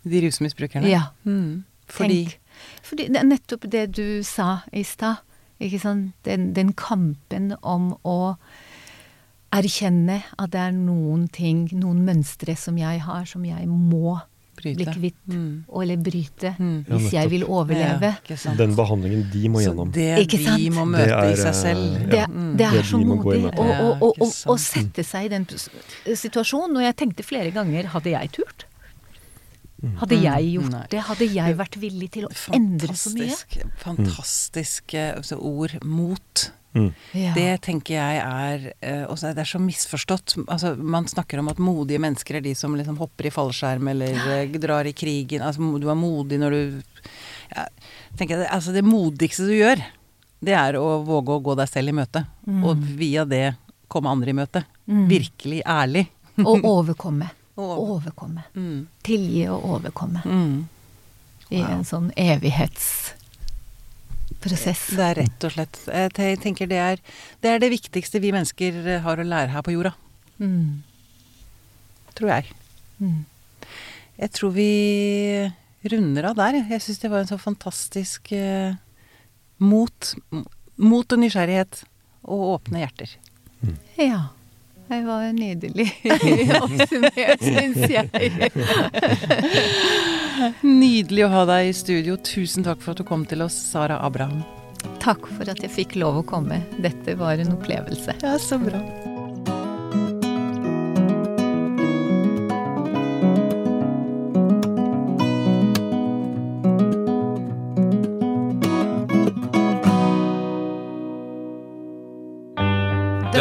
[0.04, 0.90] De rusmisbrukerne.
[0.90, 1.10] Ja.
[1.26, 1.64] Mm.
[1.90, 2.40] Fordi Tenk.
[2.86, 5.24] Fordi det er nettopp det du sa i stad.
[5.64, 6.14] Ikke sant?
[6.28, 8.36] Den, den kampen om å
[9.54, 14.18] erkjenne at det er noen ting, noen mønstre som jeg har, som jeg må
[14.56, 14.94] bli Bryte.
[14.96, 15.16] kvitt.
[15.28, 15.66] Mm.
[15.82, 16.56] Eller bryte.
[16.60, 16.86] Mm.
[16.88, 18.12] Ja, Hvis jeg vil overleve.
[18.30, 18.54] Ja.
[18.58, 19.92] Den behandlingen de må Så gjennom.
[19.92, 21.96] det Ikke de må må Det møte i er, seg selv.
[21.96, 22.26] eh, Det, Ja.
[22.28, 25.46] det Det er så de modig å, å, å, å, å sette seg i den
[25.48, 26.78] situasjonen.
[26.78, 28.66] Og jeg tenkte flere ganger hadde jeg turt?
[30.00, 30.86] Hadde jeg gjort Nei.
[30.90, 31.00] det?
[31.02, 33.36] Hadde jeg vært villig til å endre så mye?
[33.36, 35.74] Fantastisk, fantastiske altså, ord.
[35.84, 36.52] Mot.
[36.74, 36.90] Mm.
[37.14, 37.34] Ja.
[37.38, 40.36] Det tenker jeg er eh, også, Det er så misforstått.
[40.48, 44.18] Altså, man snakker om at modige mennesker er de som liksom hopper i fallskjerm eller
[44.40, 45.46] eh, drar i krigen.
[45.46, 46.82] Altså, du er modig når du
[47.54, 47.68] ja,
[48.18, 49.84] tenker jeg, altså, Det modigste du gjør,
[50.44, 52.26] det er å våge å gå deg selv i møte.
[52.48, 52.64] Mm.
[52.68, 53.46] Og via det
[53.88, 54.66] komme andre i møte.
[54.90, 55.08] Mm.
[55.12, 56.08] Virkelig ærlig.
[56.50, 57.30] Og overkomme.
[57.56, 58.48] Overkomme.
[58.58, 58.88] Mm.
[59.06, 60.24] Tilgi og overkomme.
[60.26, 60.64] Mm.
[61.54, 62.10] I en sånn
[64.32, 64.96] evighetsprosess.
[64.98, 67.02] Det er rett og slett Jeg tenker det er,
[67.42, 69.94] det er det viktigste vi mennesker eh, har å lære her på jorda.
[70.40, 70.84] Mm.
[72.18, 72.52] Tror jeg.
[73.00, 73.26] Mm.
[74.18, 75.50] Jeg tror vi
[75.90, 76.62] runder av der.
[76.70, 76.82] jeg.
[76.82, 78.76] Syns det var en så fantastisk eh,
[79.60, 80.14] mot.
[80.78, 81.84] Mot og nysgjerrighet.
[82.24, 83.18] Og åpne hjerter.
[84.00, 84.30] Ja.
[84.94, 85.88] Det var nydelig
[86.64, 88.52] oppsummert, syns jeg.
[90.62, 92.18] Nydelig å ha deg i studio.
[92.22, 94.44] Tusen takk for at du kom til oss, Sara Abraham.
[95.02, 96.62] Takk for at jeg fikk lov å komme.
[96.84, 98.20] Dette var en opplevelse.
[98.22, 98.80] Ja, så bra.